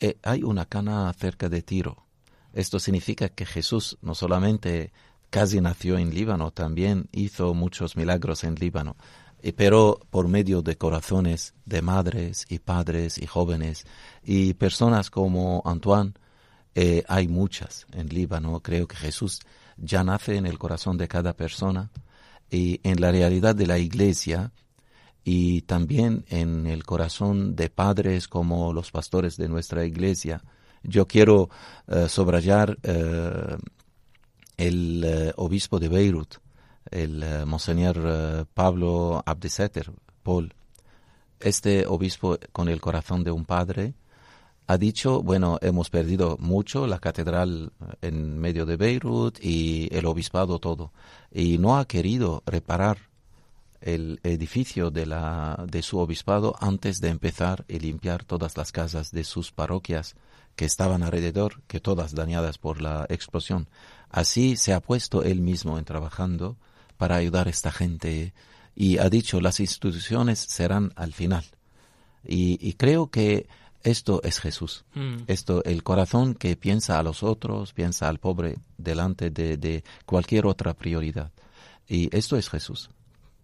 [0.00, 2.04] Eh, hay una cana cerca de Tiro.
[2.52, 4.92] Esto significa que Jesús no solamente
[5.30, 8.96] casi nació en Líbano, también hizo muchos milagros en Líbano,
[9.56, 13.86] pero por medio de corazones de madres y padres y jóvenes
[14.22, 16.12] y personas como Antoine,
[16.74, 18.60] eh, hay muchas en Líbano.
[18.60, 19.40] Creo que Jesús
[19.76, 21.90] ya nace en el corazón de cada persona
[22.50, 24.52] y en la realidad de la iglesia
[25.24, 30.42] y también en el corazón de padres como los pastores de nuestra iglesia.
[30.82, 31.48] Yo quiero
[31.86, 33.56] uh, subrayar uh,
[34.56, 36.36] el uh, obispo de Beirut,
[36.90, 40.52] el monseñor Pablo Abdeseter, Paul.
[41.40, 43.94] Este obispo con el corazón de un padre
[44.66, 50.58] ha dicho, bueno, hemos perdido mucho, la catedral en medio de Beirut y el obispado
[50.58, 50.92] todo,
[51.32, 52.98] y no ha querido reparar
[53.80, 59.10] el edificio de, la, de su obispado antes de empezar a limpiar todas las casas
[59.10, 60.14] de sus parroquias
[60.54, 63.68] que estaban alrededor, que todas dañadas por la explosión.
[64.10, 66.56] Así se ha puesto él mismo en trabajando
[66.96, 68.32] para ayudar a esta gente
[68.74, 71.44] y ha dicho las instituciones serán al final.
[72.24, 73.48] Y, creo que
[73.82, 74.84] esto es Jesús.
[74.94, 75.24] Mm.
[75.26, 80.46] Esto, el corazón que piensa a los otros, piensa al pobre delante de, de cualquier
[80.46, 81.30] otra prioridad.
[81.88, 82.90] Y esto es Jesús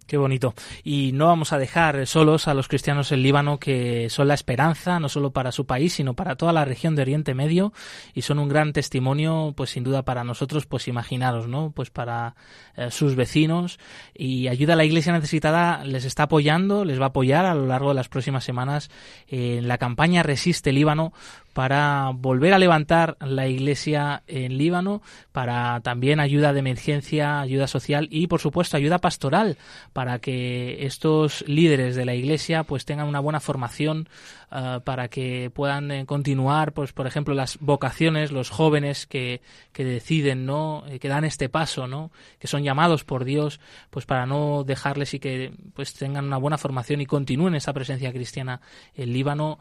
[0.09, 0.55] Qué bonito.
[0.85, 4.99] Y no vamos a dejar solos a los cristianos en Líbano, que son la esperanza,
[4.99, 7.75] no solo para su país, sino para toda la región de Oriente Medio,
[8.14, 11.73] y son un gran testimonio, pues sin duda para nosotros, pues imaginaros, ¿no?
[11.73, 12.37] Pues para
[12.75, 13.79] eh, sus vecinos.
[14.14, 17.66] Y ayuda a la Iglesia necesitada les está apoyando, les va a apoyar a lo
[17.66, 18.90] largo de las próximas semanas
[19.29, 21.12] en la campaña Resiste Líbano
[21.59, 28.07] para volver a levantar la iglesia en Líbano, para también ayuda de emergencia, ayuda social
[28.12, 29.57] y por supuesto ayuda pastoral
[29.92, 34.09] para que estos líderes de la iglesia pues tengan una buena formación
[34.51, 39.41] uh, para que puedan eh, continuar pues por ejemplo las vocaciones, los jóvenes que,
[39.73, 40.85] que deciden, ¿no?
[40.89, 42.11] Eh, que dan este paso, ¿no?
[42.39, 46.59] que son llamados por Dios pues para no dejarles y que pues tengan una buena
[46.59, 48.61] formación y continúen esa presencia cristiana
[48.95, 49.59] en Líbano.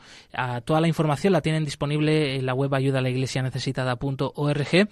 [0.66, 4.88] Toda la información la tienen disponible en la web ayuda a la iglesia necesitada.org.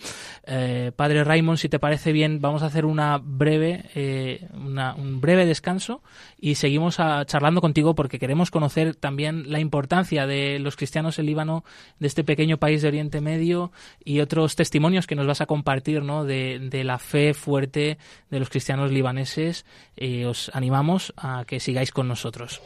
[0.45, 5.45] Eh, Padre Raymond, si te parece bien, vamos a hacer una breve, eh, un breve
[5.45, 6.01] descanso
[6.39, 9.84] y seguimos a, charlando contigo porque queremos conocer también la importancia
[10.27, 11.63] de los cristianos en Líbano,
[11.99, 13.71] de este pequeño país de Oriente Medio
[14.03, 16.23] y otros testimonios que nos vas a compartir ¿no?
[16.25, 17.97] de, de la fe fuerte
[18.29, 19.65] de los cristianos libaneses.
[19.95, 22.61] Eh, os animamos a que sigáis con nosotros.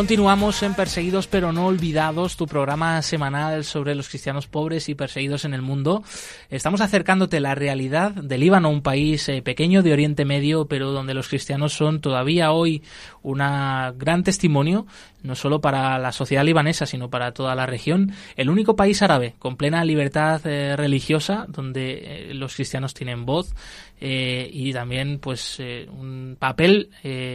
[0.00, 5.44] Continuamos en Perseguidos pero no olvidados, tu programa semanal sobre los cristianos pobres y perseguidos
[5.44, 6.02] en el mundo.
[6.50, 11.14] Estamos acercándote la realidad de Líbano, un país eh, pequeño de Oriente Medio, pero donde
[11.14, 12.82] los cristianos son todavía hoy
[13.22, 14.84] un gran testimonio,
[15.22, 18.14] no solo para la sociedad libanesa, sino para toda la región.
[18.34, 23.54] El único país árabe con plena libertad eh, religiosa, donde eh, los cristianos tienen voz
[24.02, 26.88] y también pues un papel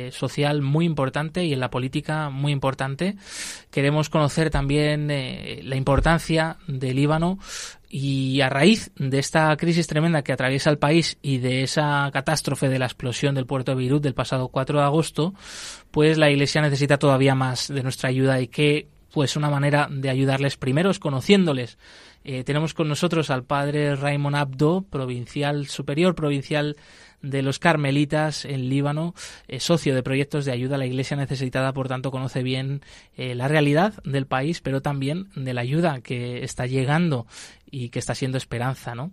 [0.10, 3.18] social muy importante y en la política muy importante.
[3.70, 7.38] Queremos conocer también la importancia del Líbano
[7.98, 12.68] y a raíz de esta crisis tremenda que atraviesa el país y de esa catástrofe
[12.68, 15.34] de la explosión del puerto de Beirut del pasado 4 de agosto,
[15.92, 20.10] pues la Iglesia necesita todavía más de nuestra ayuda y que pues una manera de
[20.10, 21.78] ayudarles primero es conociéndoles.
[22.26, 26.76] Eh, tenemos con nosotros al padre Raymond Abdo, provincial superior provincial
[27.30, 29.14] de los Carmelitas en Líbano,
[29.48, 32.82] eh, socio de proyectos de ayuda a la Iglesia necesitada, por tanto conoce bien
[33.18, 37.28] eh, la realidad del país, pero también de la ayuda que está llegando
[37.70, 39.12] y que está siendo esperanza, ¿no?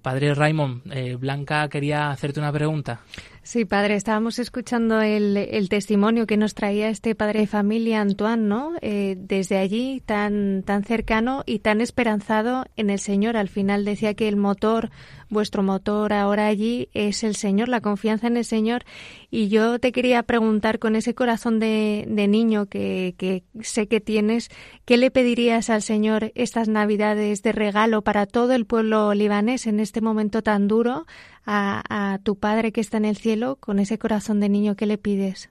[0.00, 3.00] padre Raymond, Blanca quería hacerte una pregunta.
[3.46, 8.42] Sí, padre, estábamos escuchando el, el, testimonio que nos traía este padre de familia, Antoine,
[8.42, 8.72] ¿no?
[8.82, 13.36] Eh, desde allí, tan, tan cercano y tan esperanzado en el Señor.
[13.36, 14.90] Al final decía que el motor,
[15.28, 18.84] vuestro motor ahora allí es el Señor, la confianza en el Señor.
[19.30, 24.00] Y yo te quería preguntar, con ese corazón de, de niño que, que sé que
[24.00, 24.50] tienes,
[24.84, 29.80] ¿qué le pedirías al Señor estas Navidades de regalo para todo el pueblo libanés en
[29.80, 31.06] este momento tan duro?
[31.46, 34.98] a, tu Padre que está en el cielo con ese corazón de niño que le
[34.98, 35.50] pides?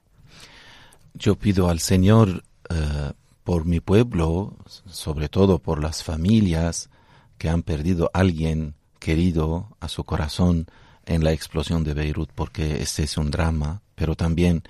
[1.14, 3.12] Yo pido al Señor eh,
[3.42, 6.90] por mi pueblo, sobre todo por las familias
[7.38, 8.74] que han perdido a alguien
[9.06, 10.66] querido a su corazón
[11.04, 14.64] en la explosión de Beirut, porque este es un drama, pero también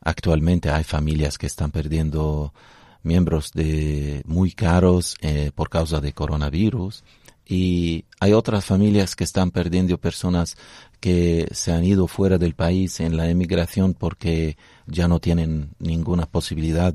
[0.00, 2.54] actualmente hay familias que están perdiendo
[3.02, 7.04] miembros de muy caros eh, por causa de coronavirus
[7.44, 10.56] y hay otras familias que están perdiendo personas
[10.98, 14.56] que se han ido fuera del país en la emigración porque
[14.86, 16.94] ya no tienen ninguna posibilidad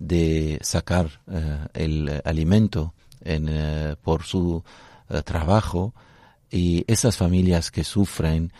[0.00, 4.64] de sacar eh, el alimento en, eh, por su
[5.24, 5.94] trabajo
[6.54, 8.52] y esas familias que sufren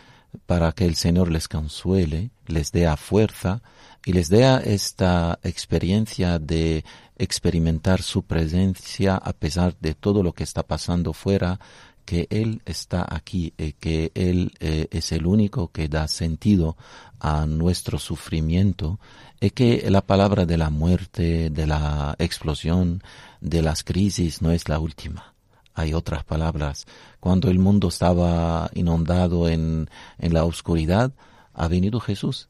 [0.47, 3.62] para que el Señor les consuele, les dé fuerza
[4.05, 6.84] y les dé esta experiencia de
[7.16, 11.61] experimentar su presencia a pesar de todo lo que está pasando fuera,
[12.05, 16.76] que Él está aquí, y que Él eh, es el único que da sentido
[17.20, 18.99] a nuestro sufrimiento,
[19.40, 23.05] y que la palabra de la muerte, de la explosión,
[23.40, 25.34] de las crisis no es la última
[25.75, 26.87] hay otras palabras.
[27.20, 31.12] Cuando el mundo estaba inundado en, en la oscuridad,
[31.53, 32.49] ha venido Jesús.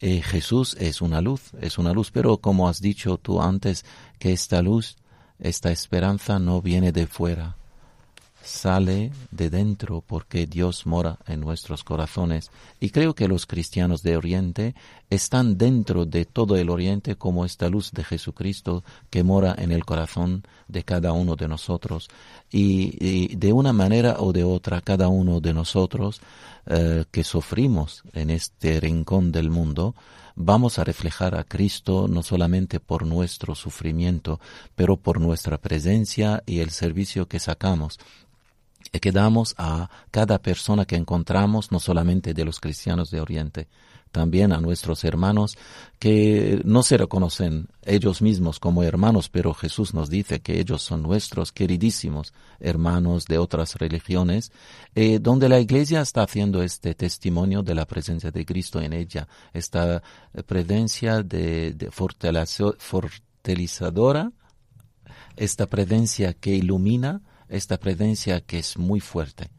[0.00, 3.84] Eh, Jesús es una luz, es una luz, pero como has dicho tú antes,
[4.18, 4.96] que esta luz,
[5.38, 7.56] esta esperanza no viene de fuera,
[8.42, 12.50] sale de dentro porque Dios mora en nuestros corazones.
[12.80, 14.74] Y creo que los cristianos de Oriente
[15.10, 19.84] están dentro de todo el Oriente como esta luz de Jesucristo que mora en el
[19.84, 22.08] corazón de cada uno de nosotros.
[22.50, 26.20] Y, de una manera o de otra, cada uno de nosotros
[26.72, 29.96] eh, que sufrimos en este rincón del mundo,
[30.36, 34.38] vamos a reflejar a Cristo no solamente por nuestro sufrimiento,
[34.76, 37.98] pero por nuestra presencia y el servicio que sacamos.
[39.00, 43.66] Que damos a cada persona que encontramos, no solamente de los cristianos de Oriente,
[44.10, 45.56] también a nuestros hermanos
[45.98, 51.02] que no se reconocen ellos mismos como hermanos, pero Jesús nos dice que ellos son
[51.02, 54.52] nuestros queridísimos hermanos de otras religiones,
[54.94, 59.28] eh, donde la Iglesia está haciendo este testimonio de la presencia de Cristo en ella,
[59.52, 60.02] esta
[60.46, 64.32] presencia de, de fortalezadora,
[65.36, 69.50] esta presencia que ilumina, esta presencia que es muy fuerte.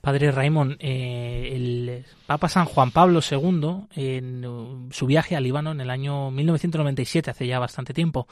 [0.00, 5.80] Padre Raymond, eh, el Papa San Juan Pablo II, en su viaje al Líbano en
[5.80, 8.26] el año 1997, hace ya bastante tiempo,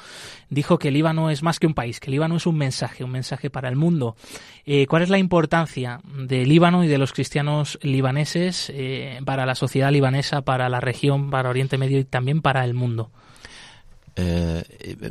[0.48, 3.04] dijo que el Líbano es más que un país, que el Líbano es un mensaje,
[3.04, 4.16] un mensaje para el mundo.
[4.64, 9.54] Eh, ¿Cuál es la importancia del Líbano y de los cristianos libaneses eh, para la
[9.54, 13.10] sociedad libanesa, para la región, para Oriente Medio y también para el mundo?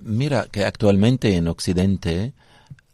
[0.03, 2.33] mira que actualmente en Occidente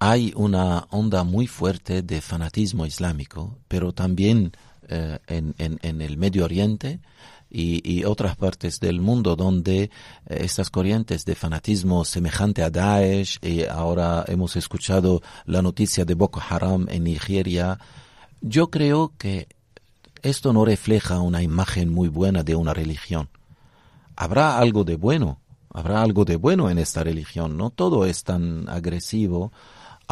[0.06, 4.52] hay una onda muy fuerte de fanatismo islámico, pero también
[4.90, 7.00] eh, en, en, el Medio Oriente
[7.50, 9.90] y, otras partes del mundo donde eh,
[10.28, 16.42] estas corrientes de fanatismo semejante a Daesh, y ahora hemos escuchado la noticia de Boko
[16.50, 17.80] Haram en Nigeria,
[18.42, 19.48] yo creo que
[20.22, 23.30] esto no refleja una imagen muy buena de una religión.
[24.18, 25.40] Habrá algo de bueno,
[25.70, 29.54] habrá algo de bueno en esta religión, no todo es tan agresivo,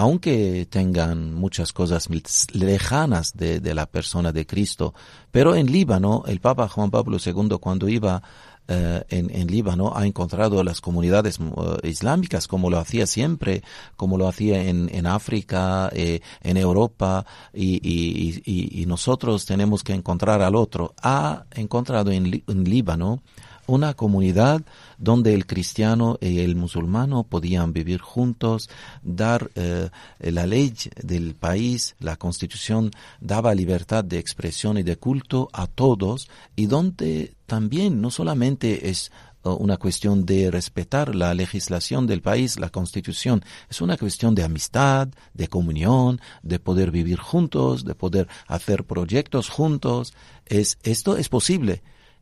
[0.02, 2.10] aunque tengan muchas cosas
[2.54, 4.96] lejanas de, la persona de Cristo.
[5.30, 8.20] Pero en Líbano, el Papa Juan Pablo II, cuando iba
[8.68, 13.62] eh, en, Líbano, ha encontrado las comunidades eh, islámicas como lo hacía siempre,
[13.96, 17.24] como lo hacía en, África, eh, en Europa,
[17.54, 20.96] y, nosotros tenemos que encontrar al otro.
[21.04, 23.22] Ha encontrado en, en Líbano
[23.68, 24.62] una comunidad
[24.98, 28.70] donde el cristiano y el musulmano podían vivir juntos,
[29.02, 29.90] dar eh,
[30.20, 36.30] la ley del país, la constitución daba libertad de expresión y de culto a todos
[36.56, 39.12] y donde también no solamente es
[39.44, 43.44] eh, una cuestión de respetar la legislación del país, la constitución.
[43.70, 49.50] Es una cuestión de amistad, de comunión, de poder vivir juntos, de poder hacer proyectos
[49.50, 50.14] juntos.
[50.46, 51.82] Es, esto es posible.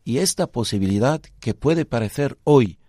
[0.09, 2.79] Y esta posibilidad que puede parecer hoy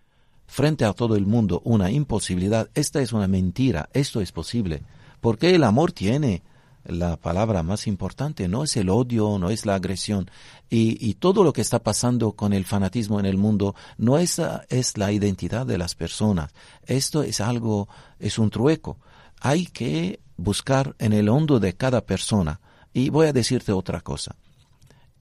[0.47, 4.83] frente a todo el mundo una imposibilidad, esta es una mentira, esto es posible,
[5.21, 6.43] porque el amor tiene
[6.83, 10.31] la palabra más importante, no es el odio, no es la agresión.
[10.71, 14.41] Y, todo lo que está pasando con el fanatismo en el mundo no es,
[14.71, 16.55] es la identidad de las personas.
[16.87, 18.97] Esto es algo, es un trueco.
[19.43, 22.61] Hay que buscar en el hondo de cada persona.
[22.95, 24.37] Y voy a decirte otra cosa.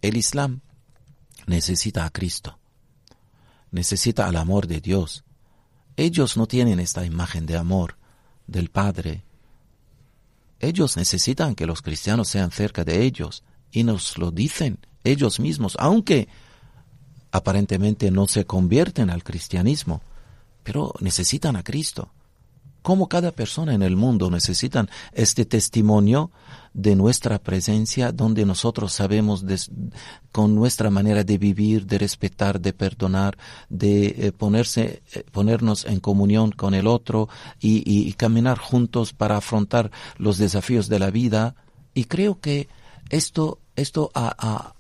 [0.02, 0.62] El Islam
[1.50, 2.60] necesita a Cristo,
[3.72, 5.24] necesita al amor de Dios.
[5.98, 7.98] Ellos no tienen esta imagen de amor
[8.48, 9.24] del Padre.
[10.60, 15.76] Ellos necesitan que los cristianos sean cerca de ellos y nos lo dicen ellos mismos,
[15.80, 16.28] aunque
[17.32, 20.02] aparentemente no se convierten al cristianismo,
[20.64, 22.12] pero necesitan a Cristo.
[22.82, 26.32] Cómo cada persona en el mundo necesita este testimonio
[26.74, 29.44] de nuestra presencia, donde nosotros sabemos
[30.32, 33.38] con nuestra manera de vivir, de respetar, de perdonar,
[33.70, 37.28] de eh, ponerse, eh, ponernos en comunión con el otro
[37.60, 41.56] y, caminar juntos para afrontar los desafíos de la vida.
[41.94, 42.68] Y creo que
[43.10, 44.74] esto, esto ha, ha,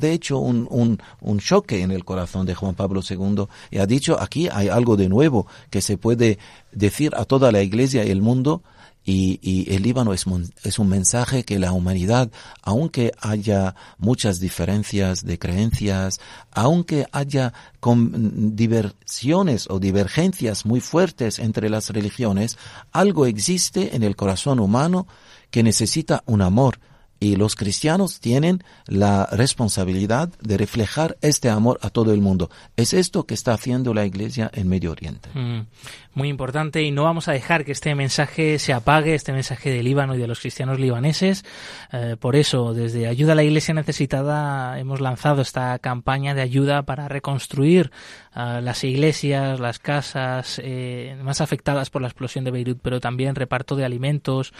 [0.00, 3.86] de hecho un, un, un, choque en el corazón de Juan Pablo II y ha
[3.86, 6.38] dicho aquí hay algo de nuevo que se puede
[6.72, 8.62] decir a toda la iglesia y el mundo
[9.04, 10.24] y, y el Líbano es,
[10.62, 12.30] es, un mensaje que la humanidad,
[12.62, 16.20] aunque haya muchas diferencias de creencias,
[16.52, 22.56] aunque haya con diversiones o divergencias muy fuertes entre las religiones,
[22.92, 25.06] algo existe en el corazón humano
[25.50, 26.78] que necesita un amor
[27.20, 32.50] y los cristianos tienen la responsabilidad de reflejar este amor a todo el mundo.
[32.76, 35.28] Es esto que está haciendo la Iglesia en Medio Oriente.
[35.34, 35.66] Mm,
[36.14, 39.84] muy importante y no vamos a dejar que este mensaje se apague, este mensaje del
[39.84, 41.44] Líbano y de los cristianos libaneses.
[41.92, 46.82] Eh, por eso, desde Ayuda a la Iglesia Necesitada hemos lanzado esta campaña de ayuda
[46.82, 47.90] para reconstruir
[48.34, 53.34] eh, las iglesias, las casas eh, más afectadas por la explosión de Beirut, pero también
[53.34, 54.52] reparto de alimentos,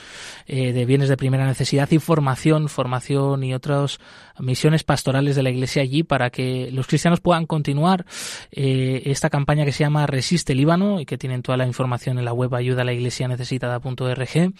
[0.46, 3.98] de bienes de primera necesidad y formación formación y otras
[4.38, 8.04] misiones pastorales de la Iglesia allí para que los cristianos puedan continuar
[8.50, 12.24] eh, esta campaña que se llama Resiste Líbano y que tienen toda la información en
[12.24, 14.52] la web ayuda a la iglesia necesitada.org.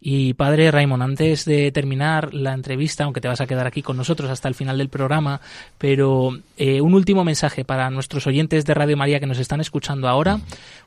[0.00, 3.96] Y padre Raymond, antes de terminar la entrevista, aunque te vas a quedar aquí con
[3.96, 5.40] nosotros hasta el final del programa,
[5.78, 10.08] pero eh, un último mensaje para nuestros oyentes de Radio María que nos están escuchando
[10.08, 10.40] ahora,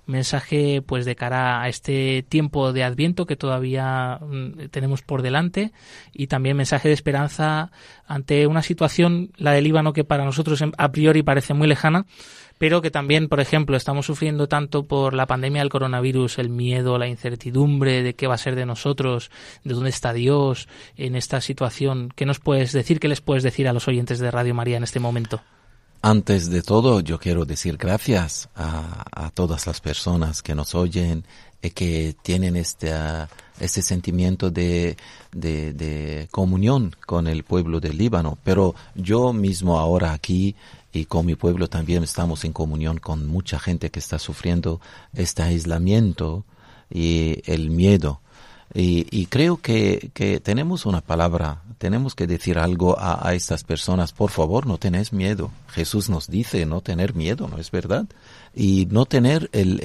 [0.06, 5.72] mensaje pues de cara a este tiempo de Adviento que todavía mm, tenemos por delante
[6.14, 7.72] y también mensaje de esperanza
[8.08, 12.06] ante una situación, la del Líbano, que para nosotros a priori parece muy lejana,
[12.58, 16.98] pero que también, por ejemplo, estamos sufriendo tanto por la pandemia del coronavirus, el miedo,
[16.98, 19.30] la incertidumbre de qué va a ser de nosotros,
[19.64, 22.14] de dónde está Dios en esta situación.
[22.16, 24.84] ¿Qué nos puedes decir, qué les puedes decir a los oyentes de Radio María en
[24.84, 25.42] este momento?
[26.02, 31.26] Antes de todo, yo quiero decir gracias a, todas las personas que nos oyen
[31.62, 32.94] y que tienen este
[33.60, 34.98] ese sentimiento de,
[35.32, 38.38] de, comunión con el pueblo del Líbano.
[38.44, 40.56] Pero yo mismo ahora aquí
[40.96, 44.80] y con mi pueblo también estamos en comunión con mucha gente que está sufriendo
[45.14, 46.46] este aislamiento
[46.90, 48.22] y el miedo.
[48.74, 53.64] Y, y creo que, que, tenemos una palabra, tenemos que decir algo a, a, estas
[53.66, 54.14] personas.
[54.14, 55.52] Por favor, no tenés miedo.
[55.68, 58.06] Jesús nos dice no tener miedo, ¿no es verdad?
[58.56, 59.82] Y no tener el,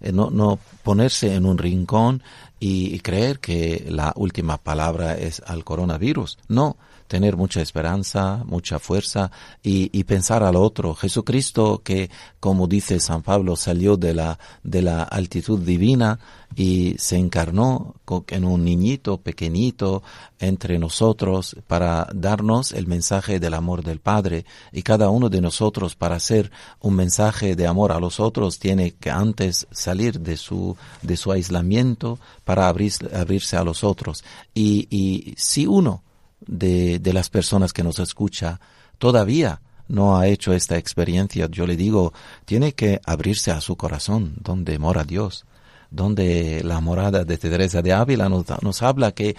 [0.00, 2.22] el, no, no ponerse en un rincón
[2.58, 6.38] y, creer que la última palabra es al coronavirus.
[6.48, 6.78] No,
[7.14, 9.30] tener mucha esperanza, mucha fuerza
[9.62, 10.96] y, pensar al otro.
[10.96, 12.10] Jesucristo que,
[12.40, 16.18] como dice San Pablo, salió de la, de la altitud divina
[16.56, 17.94] y se encarnó
[18.26, 20.02] en un niñito pequeñito
[20.40, 25.94] entre nosotros para darnos el mensaje del amor del Padre y cada uno de nosotros
[25.94, 26.50] para hacer
[26.80, 31.30] un mensaje de amor a los otros tiene que antes salir de su de su
[31.30, 36.02] aislamiento para abrirse a los otros y si uno
[36.46, 38.60] de, de las personas que nos escucha
[38.98, 42.12] todavía no ha hecho esta experiencia, yo le digo,
[42.44, 45.44] tiene que abrirse a su corazón, donde mora Dios,
[45.90, 49.36] donde la morada de Teresa de Ávila nos, nos habla que eh,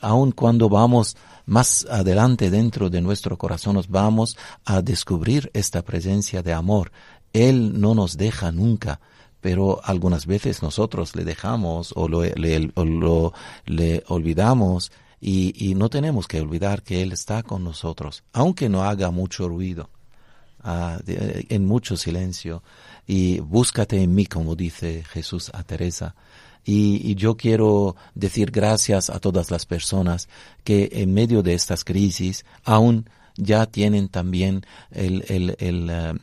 [0.00, 6.42] aun cuando vamos más adelante dentro de nuestro corazón, nos vamos a descubrir esta presencia
[6.42, 6.92] de amor.
[7.32, 9.00] Él no nos deja nunca,
[9.40, 13.32] pero algunas veces nosotros le dejamos o lo, le, o lo,
[13.66, 18.84] le olvidamos y, y, no tenemos que olvidar que Él está con nosotros, aunque no
[18.84, 19.90] haga mucho ruido,
[20.64, 22.62] uh, de, en mucho silencio.
[23.06, 26.14] Y búscate en mí, como dice Jesús a Teresa.
[26.64, 30.28] Y, yo quiero decir gracias a todas las personas
[30.64, 36.18] que en medio de estas crisis aún ya tienen también el, el, el, uh,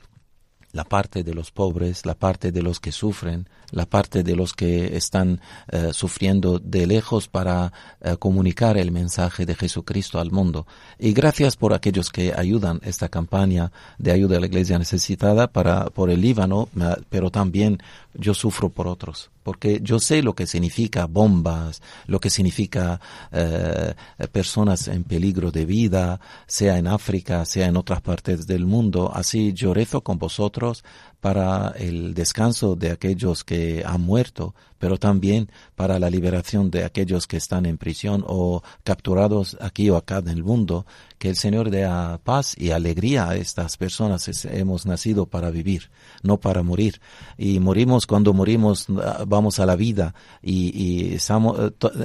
[0.71, 4.53] la parte de los pobres, la parte de los que sufren, la parte de los
[4.53, 5.41] que están
[5.71, 10.65] uh, sufriendo de lejos para uh, comunicar el mensaje de Jesucristo al mundo.
[10.97, 15.85] Y gracias por aquellos que ayudan esta campaña de ayuda a la iglesia necesitada para,
[15.85, 16.69] por el Líbano,
[17.09, 17.79] pero también
[18.13, 22.99] yo sufro por otros, porque yo sé lo que significa bombas, lo que significa
[23.31, 29.11] uh, personas en peligro de vida, sea en África, sea en otras partes del mundo.
[29.13, 30.83] Así yo rezo con vosotros
[31.27, 37.27] para el descanso de aquellos que han muerto, pero también para la liberación de aquellos
[37.27, 40.85] que están en prisión o capturados aquí o acá en el mundo,
[41.17, 41.85] que el Señor dé
[42.23, 44.45] paz y alegría a estas personas.
[44.45, 45.89] Hemos nacido para vivir,
[46.23, 47.01] no para morir.
[47.37, 48.85] Y morimos cuando morimos,
[49.27, 51.17] vamos a la vida y, y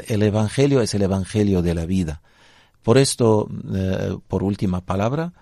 [0.09, 2.23] el Evangelio es el Evangelio de la vida.
[2.83, 5.33] Por esto, eh, por última palabra,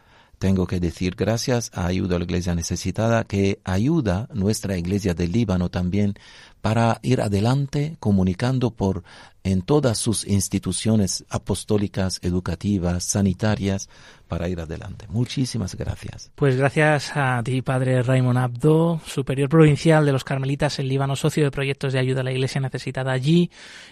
[0.41, 5.33] tengo que decir gracias a Ayuda a la Iglesia Necesitada que ayuda nuestra Iglesia del
[5.33, 6.15] Líbano también
[6.61, 9.03] para ir adelante comunicando por
[9.43, 13.89] en todas sus instituciones apostólicas, educativas, sanitarias,
[14.29, 15.07] para ir adelante.
[15.09, 16.31] Muchísimas gracias.
[16.37, 21.43] Pues gracias a ti, Padre Raymond Abdo, superior provincial de los Carmelitas en Líbano, socio
[21.43, 23.51] de proyectos de ayuda a la Iglesia necesitada allí.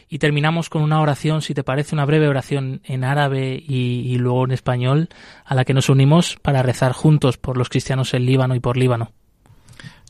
[0.09, 4.19] Y terminamos con una oración, si te parece, una breve oración en árabe y, y
[4.19, 5.09] luego en español,
[5.45, 8.77] a la que nos unimos para rezar juntos por los cristianos en Líbano y por
[8.77, 9.18] Líbano.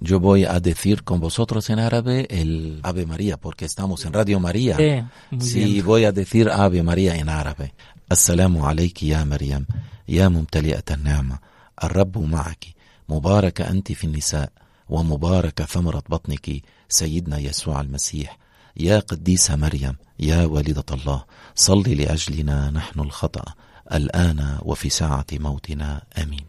[0.00, 4.38] Yo voy a decir con vosotros en árabe el Ave María, porque estamos en Radio
[4.38, 5.10] María.
[5.40, 7.74] Sí, voy a decir Ave María en árabe.
[8.08, 9.66] Assalamu alayki ya Maryam,
[10.06, 11.40] ya mumtali'at an-ni'ma,
[11.84, 12.64] الرب معك
[13.08, 14.52] مباركة أنت في النساء
[14.88, 18.38] ومباركة ثمرة بطنك سيدنا يسوع المسيح
[18.76, 21.24] يا قديسة مريم يا والدة الله
[21.54, 23.44] صلي لأجلنا نحن الخطأ
[23.92, 26.44] الآن وفي ساعة موتنا آمين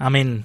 [0.00, 0.44] آمين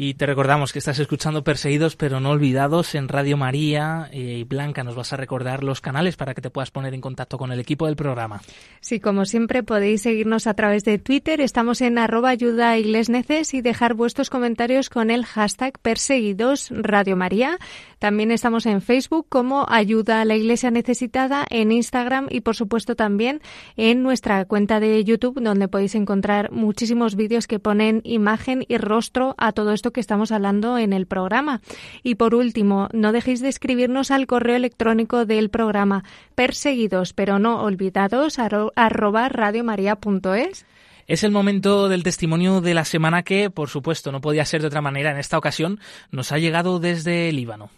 [0.00, 4.08] Y te recordamos que estás escuchando Perseguidos pero no olvidados en Radio María.
[4.12, 7.36] Y Blanca, nos vas a recordar los canales para que te puedas poner en contacto
[7.36, 8.40] con el equipo del programa.
[8.80, 11.40] Sí, como siempre podéis seguirnos a través de Twitter.
[11.40, 17.58] Estamos en arroba ayuda y dejar vuestros comentarios con el hashtag Perseguidos Radio María.
[17.98, 22.96] También estamos en Facebook como Ayuda a la Iglesia Necesitada, en Instagram y por supuesto
[22.96, 23.40] también
[23.76, 29.34] en nuestra cuenta de YouTube donde podéis encontrar muchísimos vídeos que ponen imagen y rostro
[29.38, 31.60] a todo esto que estamos hablando en el programa.
[32.02, 37.62] Y por último, no dejéis de escribirnos al correo electrónico del programa perseguidos pero no
[37.62, 40.66] olvidados arroba radiomaria.es.
[41.08, 44.66] Es el momento del testimonio de la semana que, por supuesto, no podía ser de
[44.66, 45.80] otra manera en esta ocasión,
[46.10, 47.70] nos ha llegado desde Líbano.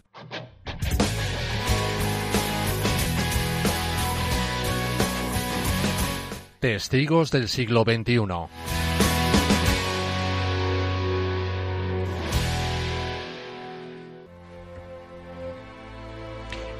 [6.59, 8.89] Testigos del siglo XXI.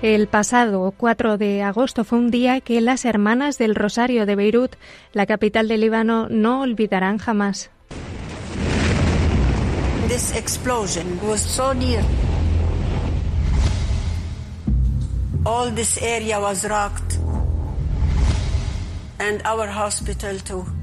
[0.03, 4.77] El pasado 4 de agosto fue un día que las hermanas del Rosario de Beirut,
[5.13, 7.71] la capital del Líbano, no olvidarán jamás.
[10.09, 12.03] This explosion was so near.
[15.45, 17.19] All this area was rocked.
[19.19, 20.80] And our hospital too.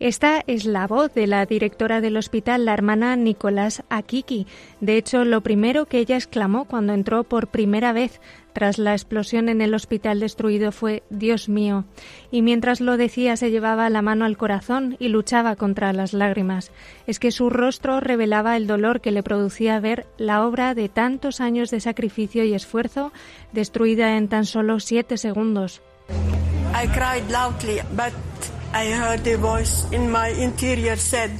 [0.00, 4.46] Esta es la voz de la directora del hospital, la hermana Nicolás Akiki.
[4.80, 8.18] De hecho, lo primero que ella exclamó cuando entró por primera vez
[8.54, 11.84] tras la explosión en el hospital destruido fue Dios mío.
[12.30, 16.72] Y mientras lo decía se llevaba la mano al corazón y luchaba contra las lágrimas.
[17.06, 21.42] Es que su rostro revelaba el dolor que le producía ver la obra de tantos
[21.42, 23.12] años de sacrificio y esfuerzo
[23.52, 25.82] destruida en tan solo siete segundos.
[26.72, 28.14] I cried loudly, but
[28.72, 31.32] I heard a voice in my interior said,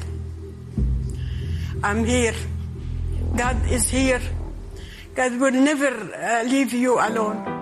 [1.82, 2.34] I'm here.
[3.36, 4.20] God is here.
[5.14, 7.59] God will never uh, leave you alone.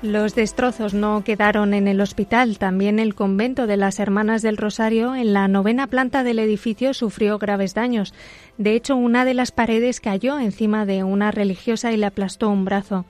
[0.00, 2.58] Los destrozos no quedaron en el hospital.
[2.58, 7.36] También el convento de las Hermanas del Rosario, en la novena planta del edificio, sufrió
[7.38, 8.14] graves daños.
[8.58, 12.64] De hecho, una de las paredes cayó encima de una religiosa y le aplastó un
[12.64, 13.06] brazo.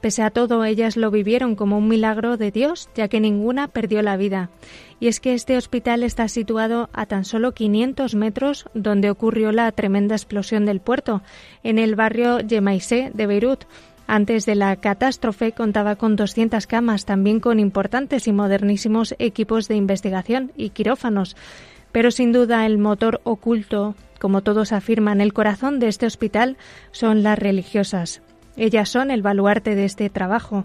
[0.00, 4.00] Pese a todo, ellas lo vivieron como un milagro de Dios, ya que ninguna perdió
[4.00, 4.48] la vida.
[4.98, 9.70] Y es que este hospital está situado a tan solo 500 metros donde ocurrió la
[9.72, 11.22] tremenda explosión del puerto,
[11.62, 13.64] en el barrio Yemaisé de Beirut.
[14.12, 19.76] Antes de la catástrofe contaba con 200 camas, también con importantes y modernísimos equipos de
[19.76, 21.36] investigación y quirófanos.
[21.92, 26.56] Pero sin duda el motor oculto, como todos afirman, el corazón de este hospital
[26.90, 28.20] son las religiosas.
[28.56, 30.64] Ellas son el baluarte de este trabajo.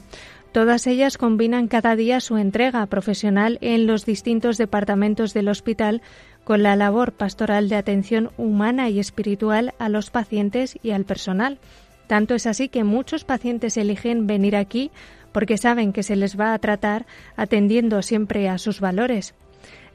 [0.51, 6.01] Todas ellas combinan cada día su entrega profesional en los distintos departamentos del hospital
[6.43, 11.59] con la labor pastoral de atención humana y espiritual a los pacientes y al personal.
[12.07, 14.91] Tanto es así que muchos pacientes eligen venir aquí
[15.31, 19.33] porque saben que se les va a tratar atendiendo siempre a sus valores.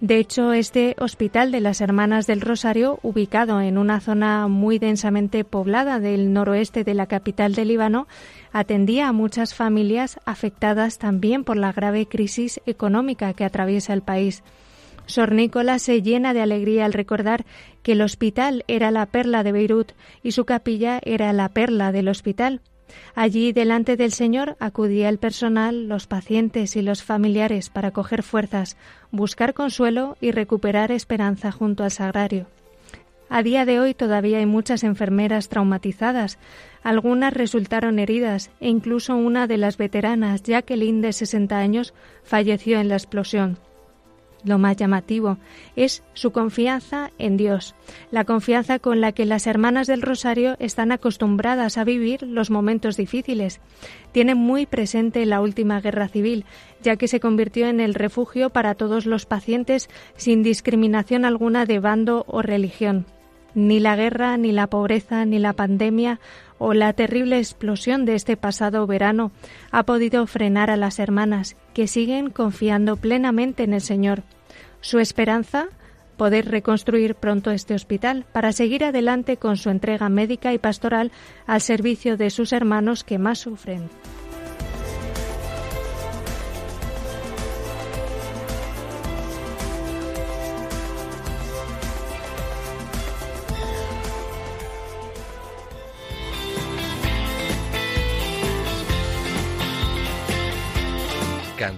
[0.01, 5.45] De hecho, este Hospital de las Hermanas del Rosario, ubicado en una zona muy densamente
[5.45, 8.09] poblada del noroeste de la capital del Líbano,
[8.51, 14.43] atendía a muchas familias afectadas también por la grave crisis económica que atraviesa el país.
[15.11, 17.45] Sor Nicola se llena de alegría al recordar
[17.83, 19.93] que el hospital era la perla de Beirut
[20.23, 22.61] y su capilla era la perla del hospital.
[23.15, 28.77] Allí, delante del Señor, acudía el personal, los pacientes y los familiares para coger fuerzas,
[29.11, 32.47] buscar consuelo y recuperar esperanza junto al sagrario.
[33.29, 36.39] A día de hoy todavía hay muchas enfermeras traumatizadas.
[36.83, 41.95] Algunas resultaron heridas e incluso una de las veteranas, Jacqueline, de 60 años,
[42.25, 43.59] falleció en la explosión.
[44.45, 45.39] Lo más llamativo
[45.77, 47.75] es su confianza en Dios,
[48.11, 52.97] la confianza con la que las hermanas del Rosario están acostumbradas a vivir los momentos
[52.97, 53.61] difíciles.
[54.13, 56.45] Tienen muy presente la última guerra civil,
[56.83, 61.79] ya que se convirtió en el refugio para todos los pacientes sin discriminación alguna de
[61.79, 63.07] bando o religión.
[63.55, 66.21] Ni la guerra, ni la pobreza, ni la pandemia
[66.59, 69.33] o la terrible explosión de este pasado verano
[69.71, 74.23] ha podido frenar a las hermanas, que siguen confiando plenamente en el Señor.
[74.81, 75.69] Su esperanza
[76.17, 81.13] poder reconstruir pronto este hospital para seguir adelante con su entrega médica y pastoral
[81.47, 83.89] al servicio de sus hermanos que más sufren.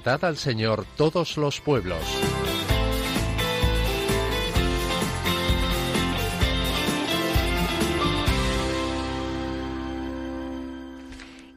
[0.05, 2.03] Al Señor todos los pueblos.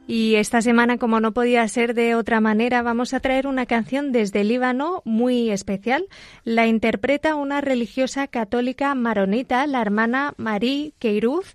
[0.06, 4.12] Y esta semana, como no podía ser de otra manera, vamos a traer una canción
[4.12, 6.06] desde Líbano muy especial.
[6.44, 11.54] La interpreta una religiosa católica maronita, la hermana Marie Keiruz,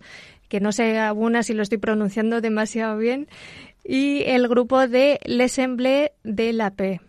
[0.50, 3.30] que no sé alguna si lo estoy pronunciando demasiado bien
[3.84, 7.02] y el grupo de L'Assemblée de la Paix.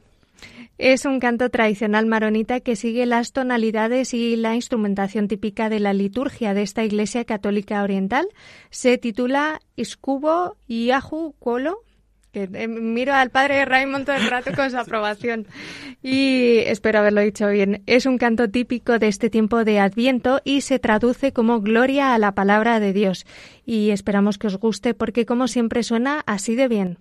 [0.79, 5.93] Es un canto tradicional maronita que sigue las tonalidades y la instrumentación típica de la
[5.93, 8.27] liturgia de esta Iglesia Católica Oriental.
[8.71, 11.85] Se titula Iscubo Yahu Kolo
[12.33, 15.47] que eh, miro al padre Raymond todo el rato con su aprobación
[16.03, 17.83] y espero haberlo dicho bien.
[17.87, 22.19] Es un canto típico de este tiempo de Adviento y se traduce como gloria a
[22.19, 23.27] la palabra de Dios
[23.65, 26.99] y esperamos que os guste porque como siempre suena así de bien.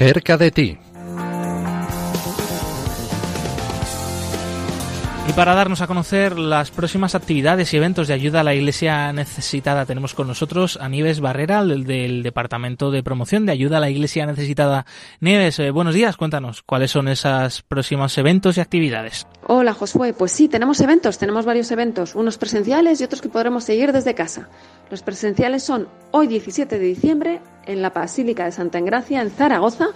[0.00, 0.78] Cerca de ti.
[5.28, 9.12] Y para darnos a conocer las próximas actividades y eventos de ayuda a la Iglesia
[9.12, 13.90] necesitada, tenemos con nosotros a Nieves Barrera, del, Departamento de Promoción de Ayuda a la
[13.90, 14.86] Iglesia Necesitada.
[15.20, 19.26] Nieves, eh, buenos días, cuéntanos, ¿cuáles son esos próximos eventos y actividades?
[19.46, 20.14] Hola, Josué.
[20.14, 24.14] Pues sí, tenemos eventos, tenemos varios eventos, unos presenciales y otros que podremos seguir desde
[24.14, 24.48] casa.
[24.90, 27.40] Los presenciales son hoy 17 de diciembre
[27.70, 29.90] en la Basílica de Santa Engracia, en Zaragoza,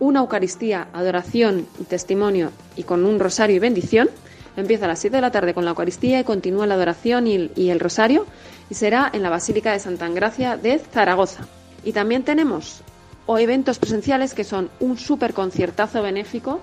[0.00, 4.08] una Eucaristía, adoración y testimonio y con un rosario y bendición.
[4.56, 7.70] Empieza a las 7 de la tarde con la Eucaristía y continúa la adoración y
[7.70, 8.26] el, rosario
[8.70, 11.46] y será en la Basílica de Santa Engracia de Zaragoza.
[11.84, 12.82] Y también tenemos
[13.26, 16.60] o eventos presenciales que son un super conciertazo benéfico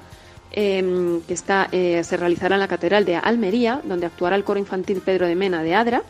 [0.51, 4.59] em, que está, eh, se realizará en la Catedral de Almería, donde actuará el coro
[4.59, 6.03] infantil Pedro de Mena de Adra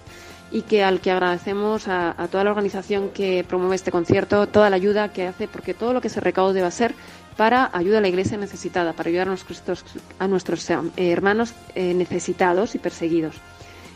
[0.52, 4.76] y que al que agradecemos a, toda la organización que promueve este concierto, toda la
[4.76, 6.94] ayuda que hace, porque todo lo que se recaude va a ser
[7.36, 9.84] para ayuda a la iglesia necesitada, para ayudar a nuestros,
[10.20, 13.36] a nuestros eh, hermanos eh, necesitados y perseguidos.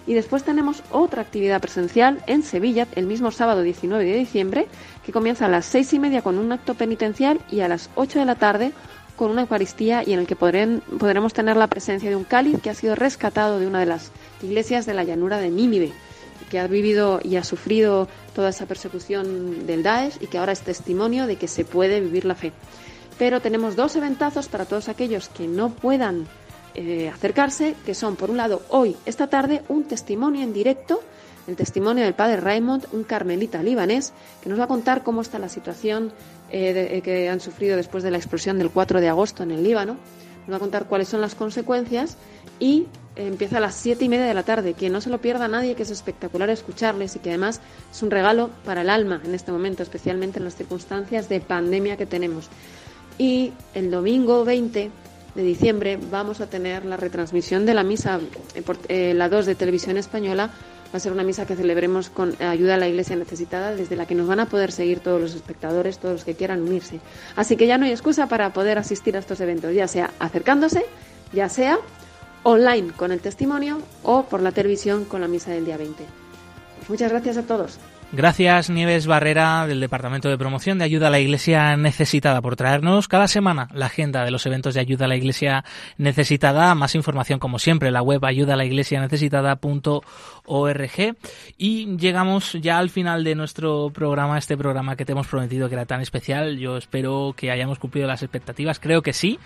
[0.08, 4.68] Y después tenemos otra actividad presencial en Sevilla el mismo sábado 19 de diciembre,
[5.06, 8.20] que comienza a las seis y media con un acto penitencial y a las 8
[8.20, 8.72] de la tarde
[9.16, 12.70] con una Eucaristía y en el que podremos tener la presencia de un cáliz que
[12.70, 15.92] ha sido rescatado de una de las iglesias de la llanura de Nínive,
[16.50, 20.62] que ha vivido y ha sufrido toda esa persecución del Daesh y que ahora es
[20.62, 22.52] testimonio de que se puede vivir la fe.
[23.18, 26.28] Pero tenemos dos eventazos para todos aquellos que no puedan
[26.76, 31.02] eh, acercarse, que son, por un lado, hoy, esta tarde, un testimonio en directo,
[31.48, 35.40] el testimonio del padre Raymond, un carmelita libanés, que nos va a contar cómo está
[35.40, 36.14] la situación
[36.52, 39.64] eh, eh, que han sufrido después de la explosión del 4 de agosto en el
[39.64, 39.98] Líbano.
[40.52, 42.18] Va a contar cuáles son las consecuencias
[42.60, 44.74] y empieza a las siete y media de la tarde.
[44.74, 48.12] Que no se lo pierda nadie, que es espectacular escucharles y que además es un
[48.12, 52.48] regalo para el alma en este momento, especialmente en las circunstancias de pandemia que tenemos.
[53.18, 54.92] Y el domingo 20
[55.36, 58.20] de diciembre vamos a tener la retransmisión de la misa,
[58.56, 60.50] eh, por, eh, la 2 de Televisión Española.
[60.92, 64.08] Va a ser una misa que celebremos con ayuda a la Iglesia necesitada, desde la
[64.08, 67.00] que nos van a poder seguir todos los espectadores, todos los que quieran unirse.
[67.36, 70.86] Así que ya no hay excusa para poder asistir a estos eventos, ya sea acercándose,
[71.32, 71.78] ya sea
[72.44, 76.04] online con el testimonio o por la televisión con la misa del día 20.
[76.78, 77.78] Pues muchas gracias a todos.
[78.12, 83.08] Gracias Nieves Barrera del Departamento de Promoción de Ayuda a la Iglesia Necesitada por traernos
[83.08, 85.64] cada semana la agenda de los eventos de ayuda a la Iglesia
[86.00, 86.74] Necesitada.
[86.74, 91.16] Más información como siempre en la web ayudalaiglesianecesitada.org
[91.60, 95.76] y llegamos ya al final de nuestro programa, este programa que te hemos prometido que
[95.76, 96.58] era tan especial.
[96.58, 99.38] Yo espero que hayamos cumplido las expectativas, creo que sí.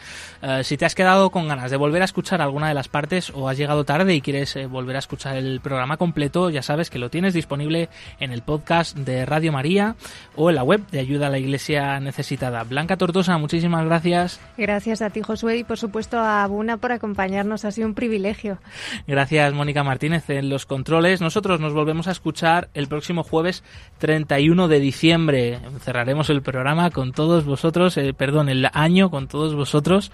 [0.41, 3.29] Uh, si te has quedado con ganas de volver a escuchar alguna de las partes
[3.35, 6.89] o has llegado tarde y quieres eh, volver a escuchar el programa completo, ya sabes
[6.89, 7.89] que lo tienes disponible
[8.21, 9.95] en el podcast podcast de Radio María
[10.35, 12.63] o en la web de Ayuda a la Iglesia Necesitada.
[12.63, 14.39] Blanca Tortosa, muchísimas gracias.
[14.59, 17.65] Gracias a ti, Josué, y por supuesto a Buna por acompañarnos.
[17.65, 18.59] Ha sido un privilegio.
[19.07, 21.19] Gracias, Mónica Martínez, en los controles.
[21.19, 23.63] Nosotros nos volvemos a escuchar el próximo jueves
[23.97, 25.59] 31 de diciembre.
[25.81, 30.11] Cerraremos el programa con todos vosotros, eh, perdón, el año con todos vosotros.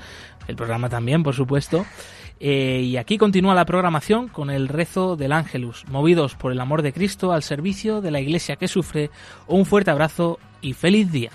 [0.47, 1.85] El programa también, por supuesto.
[2.39, 6.81] Eh, y aquí continúa la programación con el rezo del Ángelus, movidos por el amor
[6.81, 9.09] de Cristo al servicio de la Iglesia que sufre.
[9.47, 11.31] Un fuerte abrazo y feliz día.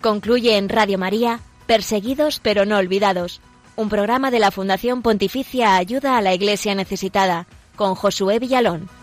[0.00, 3.42] Concluye en Radio María, Perseguidos pero no olvidados,
[3.76, 8.99] un programa de la Fundación Pontificia Ayuda a la Iglesia Necesitada, con Josué Villalón.